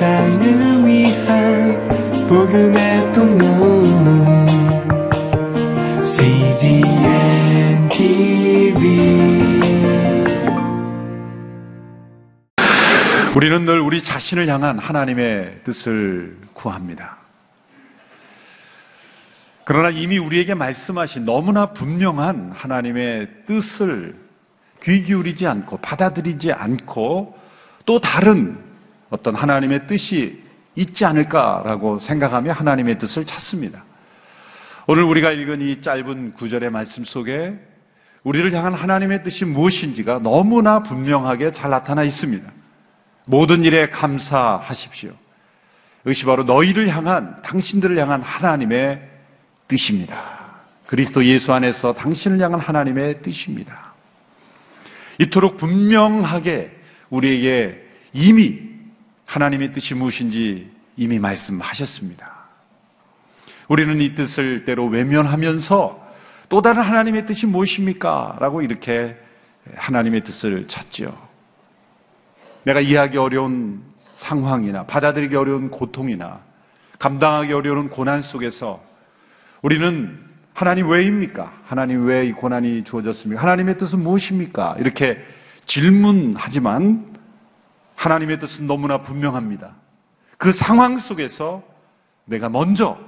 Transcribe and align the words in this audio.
세상을 0.00 0.86
위한 0.86 2.26
복음의 2.26 3.12
통로 3.12 3.44
CGM 6.00 7.86
TV 7.90 8.80
우리는 13.36 13.66
늘 13.66 13.80
우리 13.80 14.02
자신을 14.02 14.48
향한 14.48 14.78
하나님의 14.78 15.64
뜻을 15.64 16.38
구합니다. 16.54 17.18
그러나 19.66 19.90
이미 19.90 20.16
우리에게 20.16 20.54
말씀하신 20.54 21.26
너무나 21.26 21.74
분명한 21.74 22.52
하나님의 22.52 23.28
뜻을 23.46 24.18
귀 24.82 25.02
기울이지 25.02 25.46
않고 25.46 25.76
받아들이지 25.76 26.52
않고 26.52 27.38
또 27.84 28.00
다른 28.00 28.69
어떤 29.10 29.34
하나님의 29.34 29.86
뜻이 29.86 30.42
있지 30.76 31.04
않을까라고 31.04 31.98
생각하며 32.00 32.52
하나님의 32.52 32.98
뜻을 32.98 33.26
찾습니다. 33.26 33.84
오늘 34.86 35.02
우리가 35.02 35.32
읽은 35.32 35.60
이 35.60 35.82
짧은 35.82 36.34
구절의 36.34 36.70
말씀 36.70 37.04
속에 37.04 37.54
우리를 38.22 38.52
향한 38.52 38.74
하나님의 38.74 39.22
뜻이 39.22 39.44
무엇인지가 39.44 40.20
너무나 40.20 40.82
분명하게 40.82 41.52
잘 41.52 41.70
나타나 41.70 42.04
있습니다. 42.04 42.50
모든 43.26 43.64
일에 43.64 43.90
감사하십시오. 43.90 45.12
이것이 46.04 46.24
바로 46.24 46.44
너희를 46.44 46.88
향한, 46.88 47.42
당신들을 47.42 47.96
향한 47.98 48.22
하나님의 48.22 49.08
뜻입니다. 49.68 50.40
그리스도 50.86 51.24
예수 51.24 51.52
안에서 51.52 51.92
당신을 51.92 52.40
향한 52.40 52.60
하나님의 52.60 53.22
뜻입니다. 53.22 53.94
이토록 55.18 55.56
분명하게 55.58 56.76
우리에게 57.10 57.86
이미 58.12 58.69
하나님의 59.30 59.72
뜻이 59.72 59.94
무엇인지 59.94 60.68
이미 60.96 61.20
말씀하셨습니다. 61.20 62.28
우리는 63.68 64.00
이 64.00 64.16
뜻을 64.16 64.64
때로 64.64 64.86
외면하면서 64.86 66.08
또 66.48 66.62
다른 66.62 66.82
하나님의 66.82 67.26
뜻이 67.26 67.46
무엇입니까? 67.46 68.38
라고 68.40 68.60
이렇게 68.60 69.16
하나님의 69.76 70.24
뜻을 70.24 70.66
찾지요. 70.66 71.16
내가 72.64 72.80
이해하기 72.80 73.18
어려운 73.18 73.82
상황이나 74.16 74.86
받아들이기 74.86 75.36
어려운 75.36 75.70
고통이나 75.70 76.40
감당하기 76.98 77.52
어려운 77.52 77.88
고난 77.88 78.22
속에서 78.22 78.82
우리는 79.62 80.18
하나님 80.54 80.90
왜입니까? 80.90 81.52
하나님 81.64 82.04
왜 82.06 82.26
이 82.26 82.32
고난이 82.32 82.82
주어졌습니까? 82.82 83.40
하나님의 83.40 83.78
뜻은 83.78 84.00
무엇입니까? 84.02 84.74
이렇게 84.80 85.24
질문하지만 85.66 87.10
하나님의 88.00 88.40
뜻은 88.40 88.66
너무나 88.66 89.02
분명합니다. 89.02 89.74
그 90.38 90.54
상황 90.54 90.96
속에서 90.96 91.62
내가 92.24 92.48
먼저 92.48 92.98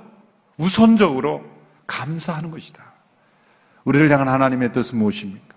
우선적으로 0.59 1.43
감사하는 1.87 2.51
것이다. 2.51 2.93
우리를 3.85 4.11
향한 4.11 4.29
하나님의 4.29 4.73
뜻은 4.73 4.98
무엇입니까? 4.98 5.57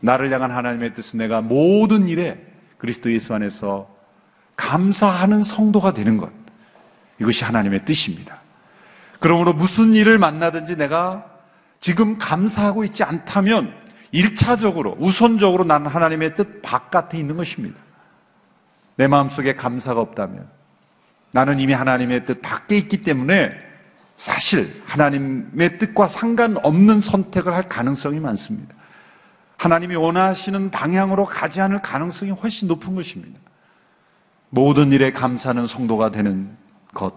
나를 0.00 0.32
향한 0.32 0.50
하나님의 0.50 0.94
뜻은 0.94 1.20
내가 1.20 1.40
모든 1.40 2.08
일에 2.08 2.44
그리스도 2.78 3.12
예수 3.12 3.32
안에서 3.32 3.88
감사하는 4.56 5.44
성도가 5.44 5.92
되는 5.92 6.18
것. 6.18 6.32
이것이 7.20 7.44
하나님의 7.44 7.84
뜻입니다. 7.84 8.38
그러므로 9.20 9.52
무슨 9.52 9.94
일을 9.94 10.18
만나든지 10.18 10.76
내가 10.76 11.24
지금 11.78 12.18
감사하고 12.18 12.82
있지 12.84 13.04
않다면 13.04 13.72
1차적으로, 14.12 14.96
우선적으로 14.98 15.62
나는 15.62 15.86
하나님의 15.86 16.34
뜻 16.34 16.60
바깥에 16.60 17.16
있는 17.18 17.36
것입니다. 17.36 17.83
내 18.96 19.06
마음속에 19.06 19.54
감사가 19.54 20.00
없다면 20.00 20.48
나는 21.32 21.58
이미 21.60 21.72
하나님의 21.72 22.26
뜻 22.26 22.40
밖에 22.42 22.76
있기 22.76 23.02
때문에 23.02 23.52
사실 24.16 24.82
하나님의 24.86 25.78
뜻과 25.78 26.08
상관없는 26.08 27.00
선택을 27.00 27.52
할 27.52 27.68
가능성이 27.68 28.20
많습니다. 28.20 28.74
하나님이 29.56 29.96
원하시는 29.96 30.70
방향으로 30.70 31.26
가지 31.26 31.60
않을 31.60 31.82
가능성이 31.82 32.30
훨씬 32.30 32.68
높은 32.68 32.94
것입니다. 32.94 33.38
모든 34.50 34.92
일에 34.92 35.10
감사하는 35.12 35.66
성도가 35.66 36.12
되는 36.12 36.56
것. 36.92 37.14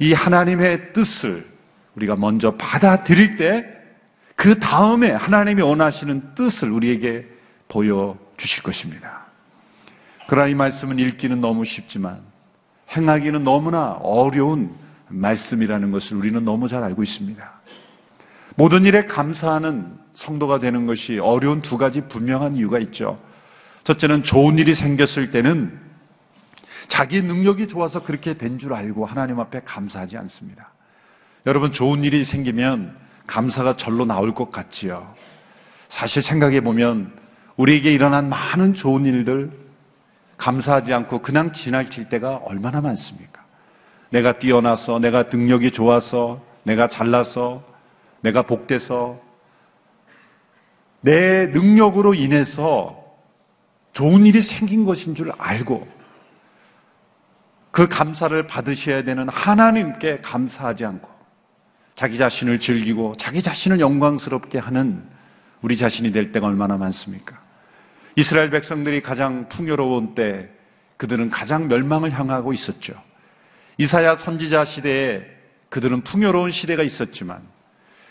이 0.00 0.12
하나님의 0.12 0.92
뜻을 0.92 1.46
우리가 1.94 2.16
먼저 2.16 2.50
받아들일 2.56 3.36
때 3.36 3.76
그 4.36 4.58
다음에 4.58 5.10
하나님이 5.10 5.62
원하시는 5.62 6.34
뜻을 6.34 6.70
우리에게 6.70 7.26
보여주실 7.68 8.62
것입니다. 8.62 9.25
그러나 10.26 10.48
이 10.48 10.54
말씀은 10.54 10.98
읽기는 10.98 11.40
너무 11.40 11.64
쉽지만 11.64 12.20
행하기는 12.96 13.44
너무나 13.44 13.92
어려운 13.92 14.74
말씀이라는 15.08 15.90
것을 15.92 16.16
우리는 16.16 16.44
너무 16.44 16.68
잘 16.68 16.82
알고 16.82 17.02
있습니다. 17.02 17.52
모든 18.56 18.84
일에 18.84 19.06
감사하는 19.06 19.96
성도가 20.14 20.58
되는 20.58 20.86
것이 20.86 21.18
어려운 21.18 21.62
두 21.62 21.78
가지 21.78 22.08
분명한 22.08 22.56
이유가 22.56 22.78
있죠. 22.78 23.20
첫째는 23.84 24.22
좋은 24.22 24.58
일이 24.58 24.74
생겼을 24.74 25.30
때는 25.30 25.78
자기 26.88 27.22
능력이 27.22 27.68
좋아서 27.68 28.02
그렇게 28.02 28.34
된 28.34 28.58
줄 28.58 28.72
알고 28.72 29.06
하나님 29.06 29.38
앞에 29.40 29.60
감사하지 29.64 30.16
않습니다. 30.16 30.70
여러분 31.46 31.72
좋은 31.72 32.02
일이 32.02 32.24
생기면 32.24 32.96
감사가 33.26 33.76
절로 33.76 34.04
나올 34.04 34.34
것 34.34 34.50
같지요. 34.50 35.12
사실 35.88 36.22
생각해 36.22 36.62
보면 36.62 37.12
우리에게 37.56 37.92
일어난 37.92 38.28
많은 38.28 38.74
좋은 38.74 39.04
일들 39.04 39.65
감사하지 40.36 40.92
않고 40.92 41.22
그냥 41.22 41.52
지나칠 41.52 42.08
때가 42.08 42.36
얼마나 42.44 42.80
많습니까? 42.80 43.44
내가 44.10 44.38
뛰어나서, 44.38 44.98
내가 44.98 45.24
능력이 45.24 45.72
좋아서, 45.72 46.42
내가 46.64 46.88
잘나서, 46.88 47.62
내가 48.20 48.42
복돼서, 48.42 49.20
내 51.00 51.46
능력으로 51.46 52.14
인해서 52.14 53.04
좋은 53.92 54.26
일이 54.26 54.42
생긴 54.42 54.84
것인 54.84 55.14
줄 55.14 55.32
알고 55.38 55.86
그 57.70 57.88
감사를 57.88 58.46
받으셔야 58.46 59.04
되는 59.04 59.28
하나님께 59.28 60.18
감사하지 60.22 60.84
않고 60.84 61.08
자기 61.94 62.18
자신을 62.18 62.58
즐기고 62.58 63.16
자기 63.18 63.42
자신을 63.42 63.80
영광스럽게 63.80 64.58
하는 64.58 65.02
우리 65.62 65.76
자신이 65.76 66.12
될 66.12 66.32
때가 66.32 66.46
얼마나 66.46 66.76
많습니까? 66.76 67.40
이스라엘 68.16 68.50
백성들이 68.50 69.02
가장 69.02 69.48
풍요로운 69.48 70.14
때 70.14 70.48
그들은 70.96 71.30
가장 71.30 71.68
멸망을 71.68 72.10
향하고 72.10 72.52
있었죠. 72.52 72.94
이사야 73.78 74.16
선지자 74.16 74.64
시대에 74.64 75.22
그들은 75.68 76.02
풍요로운 76.02 76.50
시대가 76.50 76.82
있었지만 76.82 77.42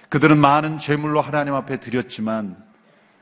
그들은 0.10 0.38
많은 0.38 0.78
재물로 0.78 1.22
하나님 1.22 1.56
앞에 1.56 1.80
드렸지만 1.80 2.56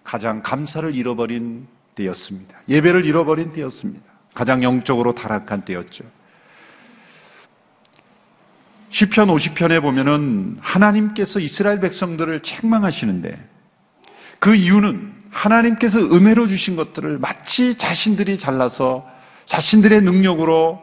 가장 0.04 0.42
감사를 0.42 0.94
잃어버린 0.94 1.68
때였습니다. 1.96 2.60
예배를 2.68 3.06
잃어버린 3.06 3.54
때였습니다. 3.54 4.06
가장 4.34 4.62
영적으로 4.64 5.16
타락한 5.16 5.64
때였죠. 5.64 6.04
시편 8.90 9.30
50편에 9.30 9.82
보면은 9.82 10.58
하나님께서 10.60 11.40
이스라엘 11.40 11.80
백성들을 11.80 12.42
책망하시는데 12.42 13.50
그 14.40 14.54
이유는 14.54 15.23
하나님께서 15.34 16.00
은혜로 16.00 16.48
주신 16.48 16.76
것들을 16.76 17.18
마치 17.18 17.78
자신들이 17.78 18.38
잘나서 18.38 19.06
자신들의 19.46 20.02
능력으로 20.02 20.82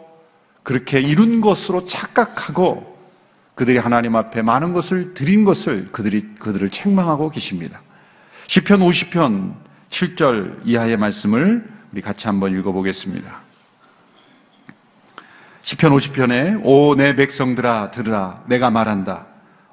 그렇게 0.62 1.00
이룬 1.00 1.40
것으로 1.40 1.86
착각하고 1.86 2.98
그들이 3.54 3.78
하나님 3.78 4.16
앞에 4.16 4.42
많은 4.42 4.72
것을 4.72 5.14
드린 5.14 5.44
것을 5.44 5.92
그들이 5.92 6.34
그들을 6.38 6.68
책망하고 6.70 7.30
계십니다. 7.30 7.80
시편 8.48 8.80
50편 8.80 9.54
7절 9.90 10.60
이하의 10.64 10.96
말씀을 10.96 11.64
우리 11.92 12.00
같이 12.00 12.26
한번 12.26 12.56
읽어보겠습니다. 12.58 13.40
시편 15.62 15.92
50편에 15.92 16.60
오 16.64 16.94
내 16.96 17.14
백성들아 17.16 17.90
들으라 17.90 18.44
내가 18.48 18.70
말한다. 18.70 19.26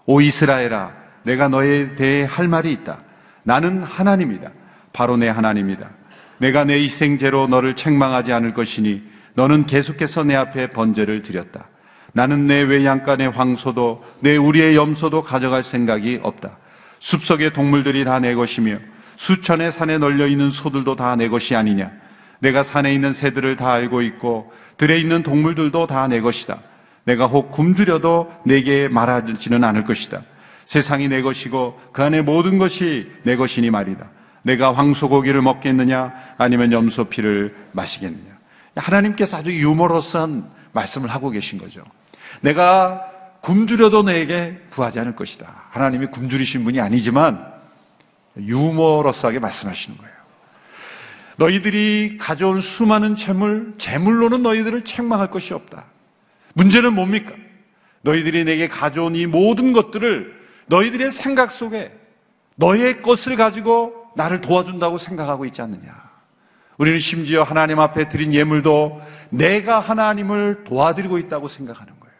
오 0.05 0.21
이스라엘아 0.21 0.91
내가 1.23 1.47
너에 1.47 1.95
대해 1.95 2.25
할 2.29 2.47
말이 2.47 2.71
있다. 2.71 2.99
나는 3.43 3.83
하나님이다. 3.83 4.51
바로 4.97 5.15
내 5.15 5.29
하나님이다. 5.29 5.91
내가 6.39 6.63
내 6.63 6.73
희생제로 6.73 7.45
너를 7.47 7.75
책망하지 7.75 8.33
않을 8.33 8.55
것이니 8.55 9.03
너는 9.35 9.67
계속해서 9.67 10.23
내 10.23 10.33
앞에 10.33 10.71
번제를 10.71 11.21
드렸다. 11.21 11.67
나는 12.13 12.47
내 12.47 12.61
외양간의 12.63 13.29
황소도 13.29 14.03
내 14.21 14.37
우리의 14.37 14.75
염소도 14.75 15.21
가져갈 15.21 15.63
생각이 15.63 16.19
없다. 16.23 16.57
숲속의 16.99 17.53
동물들이 17.53 18.05
다 18.05 18.17
내 18.19 18.33
것이며 18.33 18.79
수천의 19.17 19.71
산에 19.71 19.99
널려 19.99 20.25
있는 20.25 20.49
소들도 20.49 20.95
다 20.95 21.15
내 21.15 21.29
것이 21.29 21.55
아니냐. 21.55 21.91
내가 22.39 22.63
산에 22.63 22.91
있는 22.91 23.13
새들을 23.13 23.55
다 23.55 23.71
알고 23.73 24.01
있고 24.01 24.51
들에 24.77 24.97
있는 24.99 25.21
동물들도 25.21 25.85
다 25.85 26.07
내 26.07 26.21
것이다. 26.21 26.57
내가 27.05 27.27
혹 27.27 27.51
굶주려도 27.51 28.31
내게 28.47 28.87
말하지는 28.87 29.63
않을 29.63 29.83
것이다. 29.83 30.23
세상이 30.65 31.07
내 31.07 31.21
것이고 31.21 31.79
그 31.93 32.01
안에 32.01 32.23
모든 32.23 32.57
것이 32.57 33.11
내 33.23 33.35
것이니 33.35 33.69
말이다. 33.69 34.16
내가 34.47 34.71
황소 34.71 35.09
고기를 35.09 35.41
먹겠느냐 35.41 36.13
아니면 36.37 36.71
염소 36.71 37.05
피를 37.05 37.53
마시겠느냐. 37.73 38.37
하나님께서 38.77 39.37
아주 39.37 39.51
유머러스한 39.51 40.49
말씀을 40.71 41.09
하고 41.09 41.29
계신 41.31 41.59
거죠. 41.59 41.83
내가 42.41 43.01
굶주려도 43.41 44.03
너에게 44.03 44.59
구하지 44.71 44.99
않을 44.99 45.15
것이다. 45.15 45.65
하나님이 45.71 46.07
굶주리신 46.07 46.63
분이 46.63 46.79
아니지만 46.79 47.45
유머러스하게 48.37 49.39
말씀하시는 49.39 49.97
거예요. 49.97 50.17
너희들이 51.37 52.17
가져온 52.17 52.61
수많은 52.61 53.15
재물, 53.15 53.75
재물로는 53.77 54.43
너희들을 54.43 54.83
책망할 54.85 55.29
것이 55.29 55.53
없다. 55.53 55.85
문제는 56.53 56.93
뭡니까? 56.93 57.33
너희들이 58.01 58.45
내게 58.45 58.67
가져온 58.67 59.13
이 59.15 59.25
모든 59.27 59.73
것들을 59.73 60.35
너희들의 60.67 61.11
생각 61.11 61.51
속에 61.51 61.91
너의 62.55 63.01
것을 63.01 63.35
가지고 63.35 64.06
나를 64.17 64.41
도와준다고 64.41 64.97
생각하고 64.97 65.45
있지 65.45 65.61
않느냐. 65.61 66.07
우리는 66.77 66.99
심지어 66.99 67.43
하나님 67.43 67.79
앞에 67.79 68.09
드린 68.09 68.33
예물도 68.33 69.01
내가 69.29 69.79
하나님을 69.79 70.65
도와드리고 70.65 71.17
있다고 71.19 71.47
생각하는 71.47 71.99
거예요. 71.99 72.15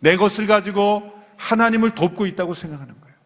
내 0.00 0.16
것을 0.16 0.46
가지고 0.46 1.12
하나님을 1.36 1.94
돕고 1.94 2.26
있다고 2.26 2.54
생각하는 2.54 2.94
거예요. 3.00 3.16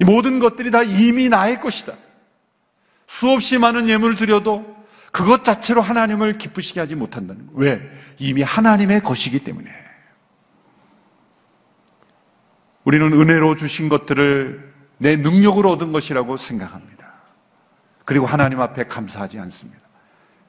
이 0.00 0.04
모든 0.04 0.38
것들이 0.38 0.70
다 0.70 0.82
이미 0.82 1.28
나의 1.28 1.60
것이다. 1.60 1.92
수없이 3.06 3.58
많은 3.58 3.88
예물을 3.88 4.16
드려도 4.16 4.76
그것 5.10 5.42
자체로 5.42 5.80
하나님을 5.80 6.38
기쁘시게 6.38 6.80
하지 6.80 6.94
못한다는 6.94 7.46
거예요. 7.46 7.58
왜? 7.58 7.92
이미 8.18 8.42
하나님의 8.42 9.02
것이기 9.02 9.42
때문에. 9.44 9.70
우리는 12.84 13.12
은혜로 13.12 13.56
주신 13.56 13.88
것들을 13.88 14.68
내 14.98 15.16
능력으로 15.16 15.70
얻은 15.72 15.92
것이라고 15.92 16.36
생각합니다. 16.36 16.98
그리고 18.04 18.26
하나님 18.26 18.60
앞에 18.60 18.84
감사하지 18.84 19.38
않습니다. 19.38 19.80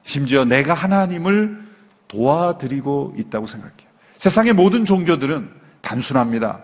심지어 0.02 0.44
내가 0.44 0.74
하나님을 0.74 1.68
도와드리고 2.08 3.14
있다고 3.18 3.46
생각해요. 3.46 3.90
세상의 4.18 4.52
모든 4.52 4.84
종교들은 4.84 5.50
단순합니다. 5.82 6.60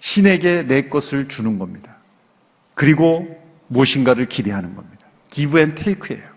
신에게 0.00 0.62
내 0.64 0.88
것을 0.88 1.28
주는 1.28 1.58
겁니다. 1.58 1.96
그리고 2.74 3.26
무엇인가를 3.68 4.26
기대하는 4.26 4.74
겁니다. 4.74 5.06
give 5.30 5.58
and 5.58 5.82
take예요. 5.82 6.30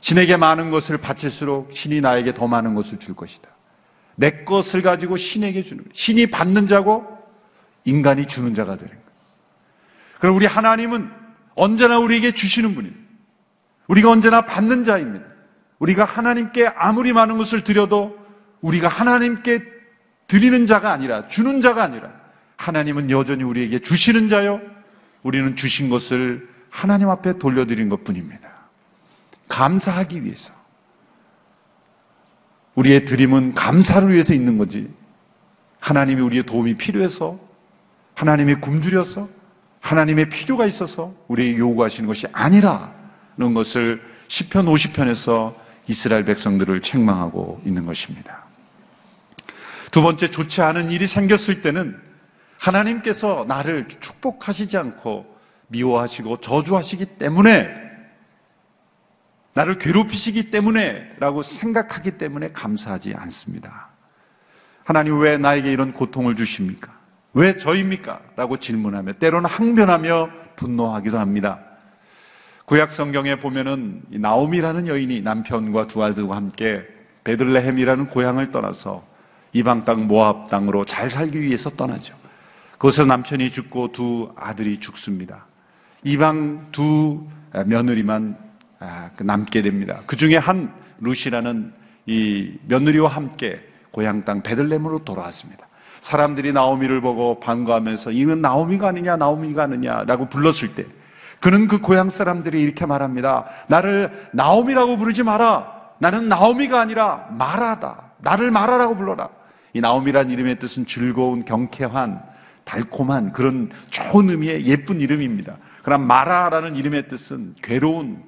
신에게 0.00 0.36
많은 0.36 0.70
것을 0.70 0.98
바칠수록 0.98 1.70
신이 1.72 2.00
나에게 2.00 2.34
더 2.34 2.46
많은 2.46 2.74
것을 2.74 2.98
줄 2.98 3.16
것이다. 3.16 3.48
내 4.16 4.44
것을 4.44 4.82
가지고 4.82 5.16
신에게 5.16 5.62
주는 5.62 5.84
거예요. 5.84 5.92
신이 5.94 6.30
받는 6.30 6.66
자고 6.66 7.06
인간이 7.84 8.26
주는 8.26 8.54
자가 8.54 8.76
되는 8.76 8.88
거예요. 8.88 9.07
그럼 10.18 10.36
우리 10.36 10.46
하나님은 10.46 11.10
언제나 11.54 11.98
우리에게 11.98 12.32
주시는 12.32 12.74
분입니다. 12.74 13.08
우리가 13.88 14.10
언제나 14.10 14.42
받는 14.42 14.84
자입니다. 14.84 15.24
우리가 15.78 16.04
하나님께 16.04 16.66
아무리 16.76 17.12
많은 17.12 17.38
것을 17.38 17.64
드려도 17.64 18.18
우리가 18.60 18.88
하나님께 18.88 19.62
드리는 20.26 20.66
자가 20.66 20.92
아니라 20.92 21.28
주는 21.28 21.62
자가 21.62 21.82
아니라 21.82 22.12
하나님은 22.56 23.10
여전히 23.10 23.44
우리에게 23.44 23.78
주시는 23.80 24.28
자요. 24.28 24.60
우리는 25.22 25.56
주신 25.56 25.88
것을 25.88 26.48
하나님 26.70 27.08
앞에 27.08 27.38
돌려드린 27.38 27.88
것 27.88 28.04
뿐입니다. 28.04 28.48
감사하기 29.48 30.24
위해서. 30.24 30.52
우리의 32.74 33.04
드림은 33.06 33.54
감사를 33.54 34.08
위해서 34.12 34.34
있는 34.34 34.58
거지. 34.58 34.92
하나님이 35.80 36.20
우리의 36.20 36.44
도움이 36.44 36.76
필요해서, 36.76 37.38
하나님이 38.14 38.56
굶주려서, 38.56 39.28
하나님의 39.88 40.28
필요가 40.28 40.66
있어서 40.66 41.14
우리에게 41.28 41.58
요구하시는 41.58 42.06
것이 42.06 42.26
아니라는 42.32 43.54
것을 43.54 44.02
10편 44.28 44.66
50편에서 44.66 45.54
이스라엘 45.86 46.26
백성들을 46.26 46.82
책망하고 46.82 47.62
있는 47.64 47.86
것입니다. 47.86 48.44
두 49.90 50.02
번째 50.02 50.30
좋지 50.30 50.60
않은 50.60 50.90
일이 50.90 51.06
생겼을 51.06 51.62
때는 51.62 51.98
하나님께서 52.58 53.46
나를 53.48 53.88
축복하시지 53.88 54.76
않고 54.76 55.24
미워하시고 55.68 56.42
저주하시기 56.42 57.16
때문에 57.18 57.68
나를 59.54 59.78
괴롭히시기 59.78 60.50
때문에 60.50 61.14
라고 61.18 61.42
생각하기 61.42 62.18
때문에 62.18 62.52
감사하지 62.52 63.14
않습니다. 63.16 63.88
하나님 64.84 65.18
왜 65.18 65.38
나에게 65.38 65.72
이런 65.72 65.94
고통을 65.94 66.36
주십니까? 66.36 66.97
왜 67.34 67.56
저입니까? 67.56 68.20
라고 68.36 68.58
질문하며 68.58 69.14
때로는 69.14 69.48
항변하며 69.48 70.30
분노하기도 70.56 71.18
합니다. 71.18 71.60
구약 72.64 72.92
성경에 72.92 73.36
보면은 73.36 74.02
이 74.10 74.18
나옴이라는 74.18 74.88
여인이 74.88 75.22
남편과 75.22 75.86
두 75.86 76.02
아들과 76.02 76.36
함께 76.36 76.82
베들레헴이라는 77.24 78.08
고향을 78.08 78.50
떠나서 78.50 79.06
이방 79.52 79.84
땅 79.84 80.06
모압 80.06 80.48
땅으로 80.50 80.84
잘 80.84 81.10
살기 81.10 81.40
위해서 81.40 81.70
떠나죠. 81.70 82.14
거기서 82.78 83.06
남편이 83.06 83.52
죽고 83.52 83.92
두 83.92 84.32
아들이 84.36 84.80
죽습니다. 84.80 85.46
이방 86.04 86.68
두 86.72 87.26
며느리만 87.66 88.36
아, 88.80 89.10
그 89.16 89.22
남게 89.22 89.62
됩니다. 89.62 90.02
그 90.06 90.16
중에 90.16 90.36
한 90.36 90.72
루시라는 91.00 91.72
이 92.06 92.58
며느리와 92.68 93.10
함께 93.10 93.60
고향 93.90 94.24
땅 94.24 94.42
베들레헴으로 94.42 95.04
돌아왔습니다. 95.04 95.67
사람들이 96.02 96.52
나오미를 96.52 97.00
보고 97.00 97.40
반가워하면서 97.40 98.12
이건 98.12 98.40
나오미가 98.40 98.88
아니냐 98.88 99.16
나오미가 99.16 99.64
아니냐라고 99.64 100.28
불렀을 100.28 100.74
때 100.74 100.86
그는 101.40 101.68
그 101.68 101.80
고향 101.80 102.10
사람들이 102.10 102.60
이렇게 102.60 102.86
말합니다. 102.86 103.44
나를 103.68 104.10
나오미라고 104.32 104.96
부르지 104.96 105.22
마라. 105.22 105.78
나는 106.00 106.28
나오미가 106.28 106.80
아니라 106.80 107.28
마라다. 107.30 108.12
나를 108.18 108.50
마라라고 108.50 108.96
불러라. 108.96 109.28
이 109.72 109.80
나오미란 109.80 110.30
이름의 110.30 110.58
뜻은 110.58 110.86
즐거운, 110.86 111.44
경쾌한, 111.44 112.22
달콤한 112.64 113.32
그런 113.32 113.70
좋은 113.90 114.30
의미의 114.30 114.66
예쁜 114.66 115.00
이름입니다. 115.00 115.56
그럼 115.82 116.06
마라라는 116.06 116.74
이름의 116.76 117.08
뜻은 117.08 117.54
괴로운, 117.62 118.22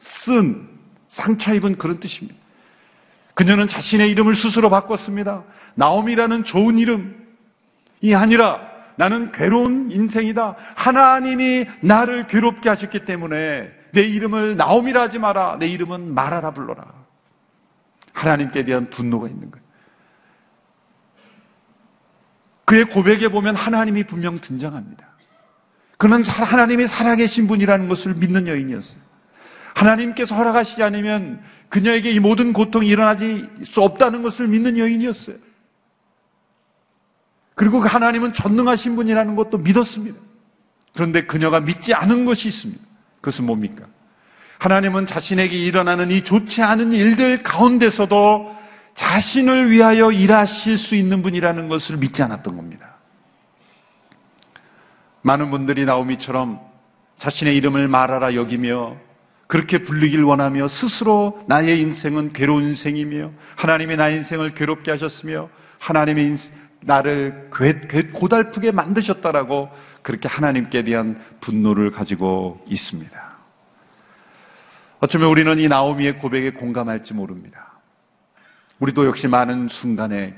쓴, 0.00 0.68
상처 1.08 1.54
입은 1.54 1.76
그런 1.76 2.00
뜻입니다. 2.00 2.38
그녀는 3.36 3.68
자신의 3.68 4.10
이름을 4.10 4.34
스스로 4.34 4.70
바꿨습니다. 4.70 5.44
나옴이라는 5.74 6.44
좋은 6.44 6.78
이름이 6.78 8.14
아니라 8.14 8.60
나는 8.96 9.30
괴로운 9.30 9.90
인생이다. 9.90 10.56
하나님이 10.74 11.66
나를 11.82 12.26
괴롭게 12.28 12.70
하셨기 12.70 13.04
때문에 13.04 13.70
내 13.92 14.00
이름을 14.00 14.56
나옴이라 14.56 15.02
하지 15.02 15.18
마라. 15.18 15.58
내 15.60 15.66
이름은 15.66 16.14
마라라 16.14 16.52
불러라. 16.52 16.82
하나님께 18.14 18.64
대한 18.64 18.88
분노가 18.88 19.28
있는 19.28 19.50
거예요. 19.50 19.66
그의 22.64 22.86
고백에 22.86 23.28
보면 23.28 23.54
하나님이 23.54 24.04
분명 24.04 24.40
등장합니다. 24.40 25.06
그는 25.98 26.22
사- 26.22 26.42
하나님이 26.42 26.86
살아계신 26.88 27.48
분이라는 27.48 27.86
것을 27.88 28.14
믿는 28.14 28.48
여인이었어요. 28.48 29.05
하나님께서 29.76 30.34
허락하시지 30.34 30.82
않으면 30.82 31.42
그녀에게 31.68 32.10
이 32.10 32.18
모든 32.18 32.54
고통이 32.54 32.88
일어나지 32.88 33.46
수 33.66 33.82
없다는 33.82 34.22
것을 34.22 34.48
믿는 34.48 34.78
여인이었어요. 34.78 35.36
그리고 37.54 37.80
그 37.80 37.86
하나님은 37.86 38.32
전능하신 38.32 38.96
분이라는 38.96 39.36
것도 39.36 39.58
믿었습니다. 39.58 40.18
그런데 40.94 41.26
그녀가 41.26 41.60
믿지 41.60 41.92
않은 41.92 42.24
것이 42.24 42.48
있습니다. 42.48 42.82
그것은 43.20 43.44
뭡니까? 43.44 43.84
하나님은 44.58 45.06
자신에게 45.06 45.54
일어나는 45.54 46.10
이 46.10 46.24
좋지 46.24 46.62
않은 46.62 46.94
일들 46.94 47.42
가운데서도 47.42 48.56
자신을 48.94 49.70
위하여 49.70 50.10
일하실 50.10 50.78
수 50.78 50.94
있는 50.94 51.20
분이라는 51.20 51.68
것을 51.68 51.98
믿지 51.98 52.22
않았던 52.22 52.56
겁니다. 52.56 52.96
많은 55.20 55.50
분들이 55.50 55.84
나오미처럼 55.84 56.60
자신의 57.18 57.56
이름을 57.56 57.88
말하라 57.88 58.34
여기며 58.34 59.05
그렇게 59.46 59.78
불리길 59.78 60.24
원하며 60.24 60.68
스스로 60.68 61.42
나의 61.46 61.80
인생은 61.80 62.32
괴로운 62.32 62.64
인생이며 62.64 63.30
하나님이 63.56 63.96
나의 63.96 64.16
인생을 64.18 64.54
괴롭게 64.54 64.90
하셨으며 64.90 65.48
하나님의 65.78 66.24
인생, 66.24 66.52
나를 66.80 67.50
고달프게 68.14 68.70
만드셨다라고 68.70 69.70
그렇게 70.02 70.28
하나님께 70.28 70.84
대한 70.84 71.20
분노를 71.40 71.90
가지고 71.90 72.64
있습니다. 72.66 73.26
어쩌면 75.00 75.28
우리는 75.28 75.58
이 75.58 75.68
나오미의 75.68 76.18
고백에 76.18 76.52
공감할지 76.52 77.14
모릅니다. 77.14 77.72
우리도 78.78 79.06
역시 79.06 79.26
많은 79.28 79.68
순간에 79.68 80.34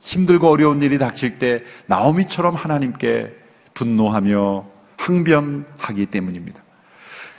힘들고 0.00 0.48
어려운 0.48 0.82
일이 0.82 0.98
닥칠 0.98 1.38
때 1.38 1.64
나오미처럼 1.86 2.54
하나님께 2.54 3.34
분노하며 3.74 4.66
항변하기 4.96 6.06
때문입니다. 6.06 6.62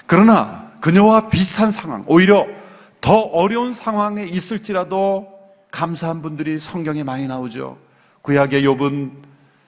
그러나 0.05 0.66
그녀와 0.87 1.27
비슷한 1.27 1.69
상황, 1.71 2.05
오히려 2.07 2.47
더 3.01 3.11
어려운 3.19 3.73
상황에 3.73 4.23
있을지라도 4.23 5.27
감사한 5.69 6.21
분들이 6.21 6.59
성경에 6.59 7.03
많이 7.03 7.27
나오죠. 7.27 7.77
구약의 8.21 8.63
욥은 8.63 9.11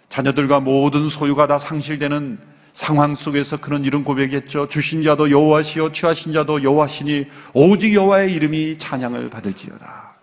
자녀들과 0.07 0.61
모든 0.61 1.09
소유가 1.09 1.45
다 1.45 1.59
상실되는 1.59 2.39
상황 2.71 3.15
속에서 3.15 3.57
그는 3.57 3.83
이런 3.83 4.05
고백했죠. 4.05 4.69
주신 4.69 5.03
자도 5.03 5.29
여호와시요 5.29 5.91
취하신 5.91 6.31
자도 6.31 6.63
여호와시니 6.63 7.27
오직 7.51 7.93
여호와의 7.93 8.31
이름이 8.31 8.77
찬양을 8.77 9.29
받을지어다. 9.29 10.15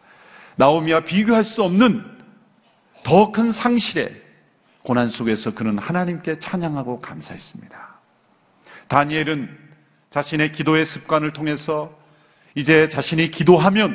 나오미와 0.57 1.01
비교할 1.01 1.45
수 1.45 1.63
없는 1.63 2.03
더 3.03 3.33
큰 3.33 3.53
상실의 3.53 4.17
고난 4.83 5.11
속에서 5.11 5.53
그는 5.53 5.77
하나님께 5.77 6.39
찬양하고 6.39 7.03
감사했습니다. 7.03 8.01
다니엘은 8.89 9.66
자신의 10.17 10.53
기도의 10.53 10.87
습관을 10.87 11.35
통해서 11.35 11.95
이제 12.55 12.89
자신이 12.89 13.31
기도하면 13.31 13.95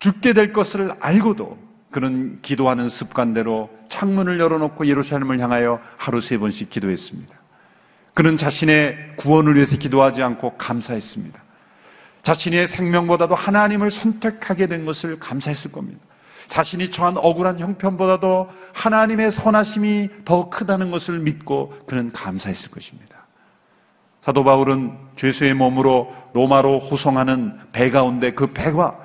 죽게 0.00 0.34
될 0.34 0.52
것을 0.52 0.92
알고도 1.00 1.56
그는 1.90 2.42
기도하는 2.42 2.90
습관대로 2.90 3.70
창문을 3.88 4.38
열어놓고 4.38 4.86
예루살렘을 4.86 5.40
향하여 5.40 5.80
하루 5.96 6.20
세 6.20 6.36
번씩 6.36 6.68
기도했습니다. 6.68 7.34
그는 8.12 8.36
자신의 8.36 9.16
구원을 9.16 9.54
위해서 9.54 9.78
기도하지 9.78 10.22
않고 10.22 10.58
감사했습니다. 10.58 11.42
자신의 12.20 12.68
생명보다도 12.68 13.34
하나님을 13.34 13.90
선택하게 13.90 14.66
된 14.66 14.84
것을 14.84 15.18
감사했을 15.18 15.72
겁니다. 15.72 16.00
자신이 16.48 16.90
처한 16.90 17.16
억울한 17.16 17.60
형편보다도 17.60 18.50
하나님의 18.74 19.30
선하심이 19.30 20.10
더 20.26 20.50
크다는 20.50 20.90
것을 20.90 21.18
믿고 21.20 21.74
그는 21.86 22.12
감사했을 22.12 22.70
것입니다. 22.70 23.11
사도 24.22 24.44
바울은 24.44 24.96
죄수의 25.16 25.54
몸으로 25.54 26.12
로마로 26.32 26.78
호송하는 26.78 27.58
배 27.72 27.90
가운데 27.90 28.32
그 28.32 28.52
배가 28.52 28.98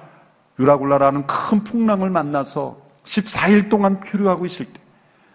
유라굴라라는 0.59 1.27
큰 1.27 1.63
풍랑을 1.63 2.09
만나서 2.09 2.77
14일 3.03 3.69
동안 3.69 3.99
표류하고 3.99 4.45
있을 4.45 4.65
때 4.65 4.79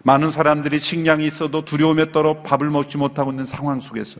많은 0.03 0.31
사람들이 0.31 0.79
식량이 0.79 1.25
있어도 1.27 1.65
두려움에 1.65 2.11
떨어 2.11 2.41
밥을 2.43 2.69
먹지 2.69 2.97
못하고 2.97 3.31
있는 3.31 3.45
상황 3.45 3.79
속에서 3.79 4.19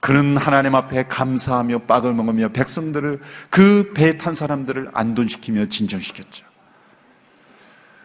그는 0.00 0.36
하나님 0.36 0.74
앞에 0.74 1.06
감사하며 1.06 1.82
빡을 1.82 2.12
먹으며 2.14 2.50
백성들을 2.50 3.20
그 3.50 3.92
배에 3.94 4.18
탄 4.18 4.34
사람들을 4.34 4.90
안돈시키며 4.94 5.68
진정시켰죠. 5.68 6.44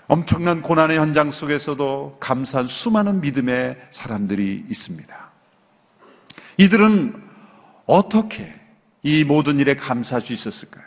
엄청난 0.08 0.62
고난의 0.62 0.98
현장 0.98 1.32
속에서도 1.32 2.18
감사한 2.20 2.68
수많은 2.68 3.22
믿음의 3.22 3.78
사람들이 3.92 4.66
있습니다. 4.70 5.31
이들은 6.62 7.16
어떻게 7.88 8.54
이 9.02 9.24
모든 9.24 9.58
일에 9.60 9.76
감사할 9.76 10.22
수 10.22 10.32
있었을까요? 10.32 10.86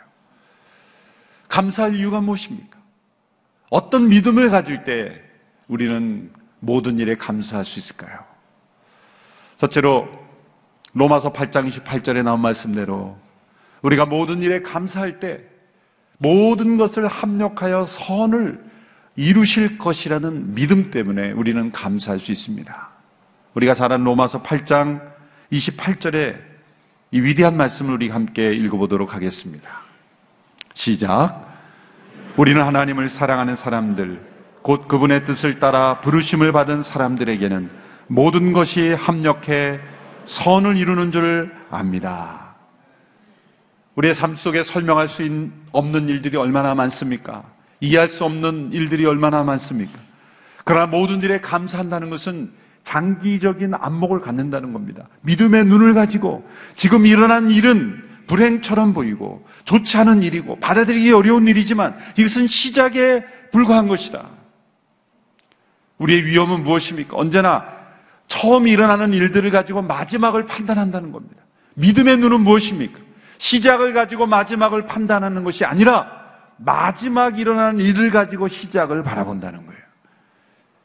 감사할 1.49 1.95
이유가 1.95 2.21
무엇입니까? 2.21 2.77
어떤 3.69 4.07
믿음을 4.07 4.49
가질 4.49 4.85
때 4.85 5.21
우리는 5.67 6.31
모든 6.61 6.97
일에 6.97 7.15
감사할 7.15 7.65
수 7.65 7.79
있을까요? 7.79 8.19
첫째로 9.57 10.07
로마서 10.93 11.33
8장 11.33 11.69
28절에 11.69 12.23
나온 12.23 12.39
말씀대로 12.39 13.17
우리가 13.81 14.05
모든 14.05 14.41
일에 14.41 14.61
감사할 14.61 15.19
때 15.19 15.43
모든 16.17 16.77
것을 16.77 17.05
합력하여 17.07 17.85
선을 17.85 18.63
이루실 19.17 19.77
것이라는 19.77 20.55
믿음 20.55 20.91
때문에 20.91 21.31
우리는 21.31 21.71
감사할 21.73 22.19
수 22.21 22.31
있습니다. 22.31 22.89
우리가 23.55 23.73
잘 23.73 23.91
아는 23.91 24.05
로마서 24.05 24.41
8장 24.41 25.14
28절에 25.51 26.35
이 27.11 27.19
위대한 27.21 27.55
말씀을 27.57 27.93
우리 27.93 28.09
함께 28.09 28.53
읽어보도록 28.53 29.13
하겠습니다. 29.13 29.81
시작. 30.73 31.45
우리는 32.37 32.61
하나님을 32.61 33.09
사랑하는 33.09 33.55
사람들, 33.55 34.21
곧 34.61 34.87
그분의 34.87 35.25
뜻을 35.25 35.59
따라 35.59 36.01
부르심을 36.01 36.51
받은 36.51 36.83
사람들에게는 36.83 37.69
모든 38.07 38.51
것이 38.53 38.93
합력해 38.93 39.79
선을 40.25 40.77
이루는 40.77 41.11
줄 41.11 41.53
압니다. 41.69 42.55
우리의 43.95 44.15
삶 44.15 44.35
속에 44.35 44.63
설명할 44.63 45.07
수 45.07 45.21
있- 45.23 45.51
없는 45.71 46.09
일들이 46.09 46.35
얼마나 46.35 46.75
많습니까? 46.75 47.43
이해할 47.79 48.09
수 48.09 48.25
없는 48.25 48.71
일들이 48.73 49.05
얼마나 49.05 49.43
많습니까? 49.43 49.97
그러나 50.65 50.87
모든 50.87 51.21
일에 51.21 51.39
감사한다는 51.39 52.09
것은 52.09 52.51
장기적인 52.85 53.73
안목을 53.73 54.19
갖는다는 54.19 54.73
겁니다. 54.73 55.07
믿음의 55.21 55.65
눈을 55.65 55.93
가지고 55.93 56.47
지금 56.75 57.05
일어난 57.05 57.49
일은 57.49 58.03
불행처럼 58.27 58.93
보이고 58.93 59.45
좋지 59.65 59.97
않은 59.97 60.23
일이고 60.23 60.59
받아들이기 60.59 61.11
어려운 61.11 61.47
일이지만 61.47 61.95
이것은 62.17 62.47
시작에 62.47 63.23
불과한 63.51 63.87
것이다. 63.87 64.29
우리의 65.97 66.25
위험은 66.25 66.63
무엇입니까? 66.63 67.17
언제나 67.17 67.65
처음 68.27 68.67
일어나는 68.67 69.13
일들을 69.13 69.49
가지고 69.51 69.81
마지막을 69.83 70.45
판단한다는 70.45 71.11
겁니다. 71.11 71.43
믿음의 71.75 72.17
눈은 72.17 72.41
무엇입니까? 72.41 72.99
시작을 73.37 73.93
가지고 73.93 74.25
마지막을 74.25 74.85
판단하는 74.85 75.43
것이 75.43 75.65
아니라 75.65 76.09
마지막 76.57 77.37
일어나는 77.39 77.79
일을 77.83 78.11
가지고 78.11 78.47
시작을 78.47 79.03
바라본다는 79.03 79.65
거예요. 79.65 79.74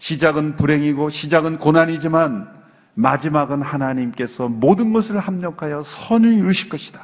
시작은 0.00 0.57
불행이고 0.57 1.11
시작은 1.11 1.59
고난이지만 1.59 2.49
마지막은 2.95 3.62
하나님께서 3.62 4.49
모든 4.49 4.92
것을 4.92 5.19
합력하여 5.19 5.85
선을 5.85 6.33
이루실 6.35 6.69
것이다. 6.69 7.00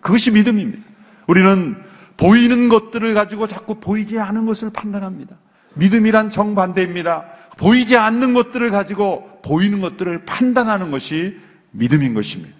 그것이 0.00 0.30
믿음입니다. 0.30 0.82
우리는 1.26 1.76
보이는 2.16 2.68
것들을 2.68 3.12
가지고 3.14 3.46
자꾸 3.46 3.80
보이지 3.80 4.18
않은 4.18 4.46
것을 4.46 4.70
판단합니다. 4.72 5.36
믿음이란 5.74 6.30
정반대입니다. 6.30 7.24
보이지 7.58 7.96
않는 7.96 8.34
것들을 8.34 8.70
가지고 8.70 9.40
보이는 9.42 9.80
것들을 9.80 10.24
판단하는 10.24 10.90
것이 10.90 11.38
믿음인 11.72 12.14
것입니다. 12.14 12.56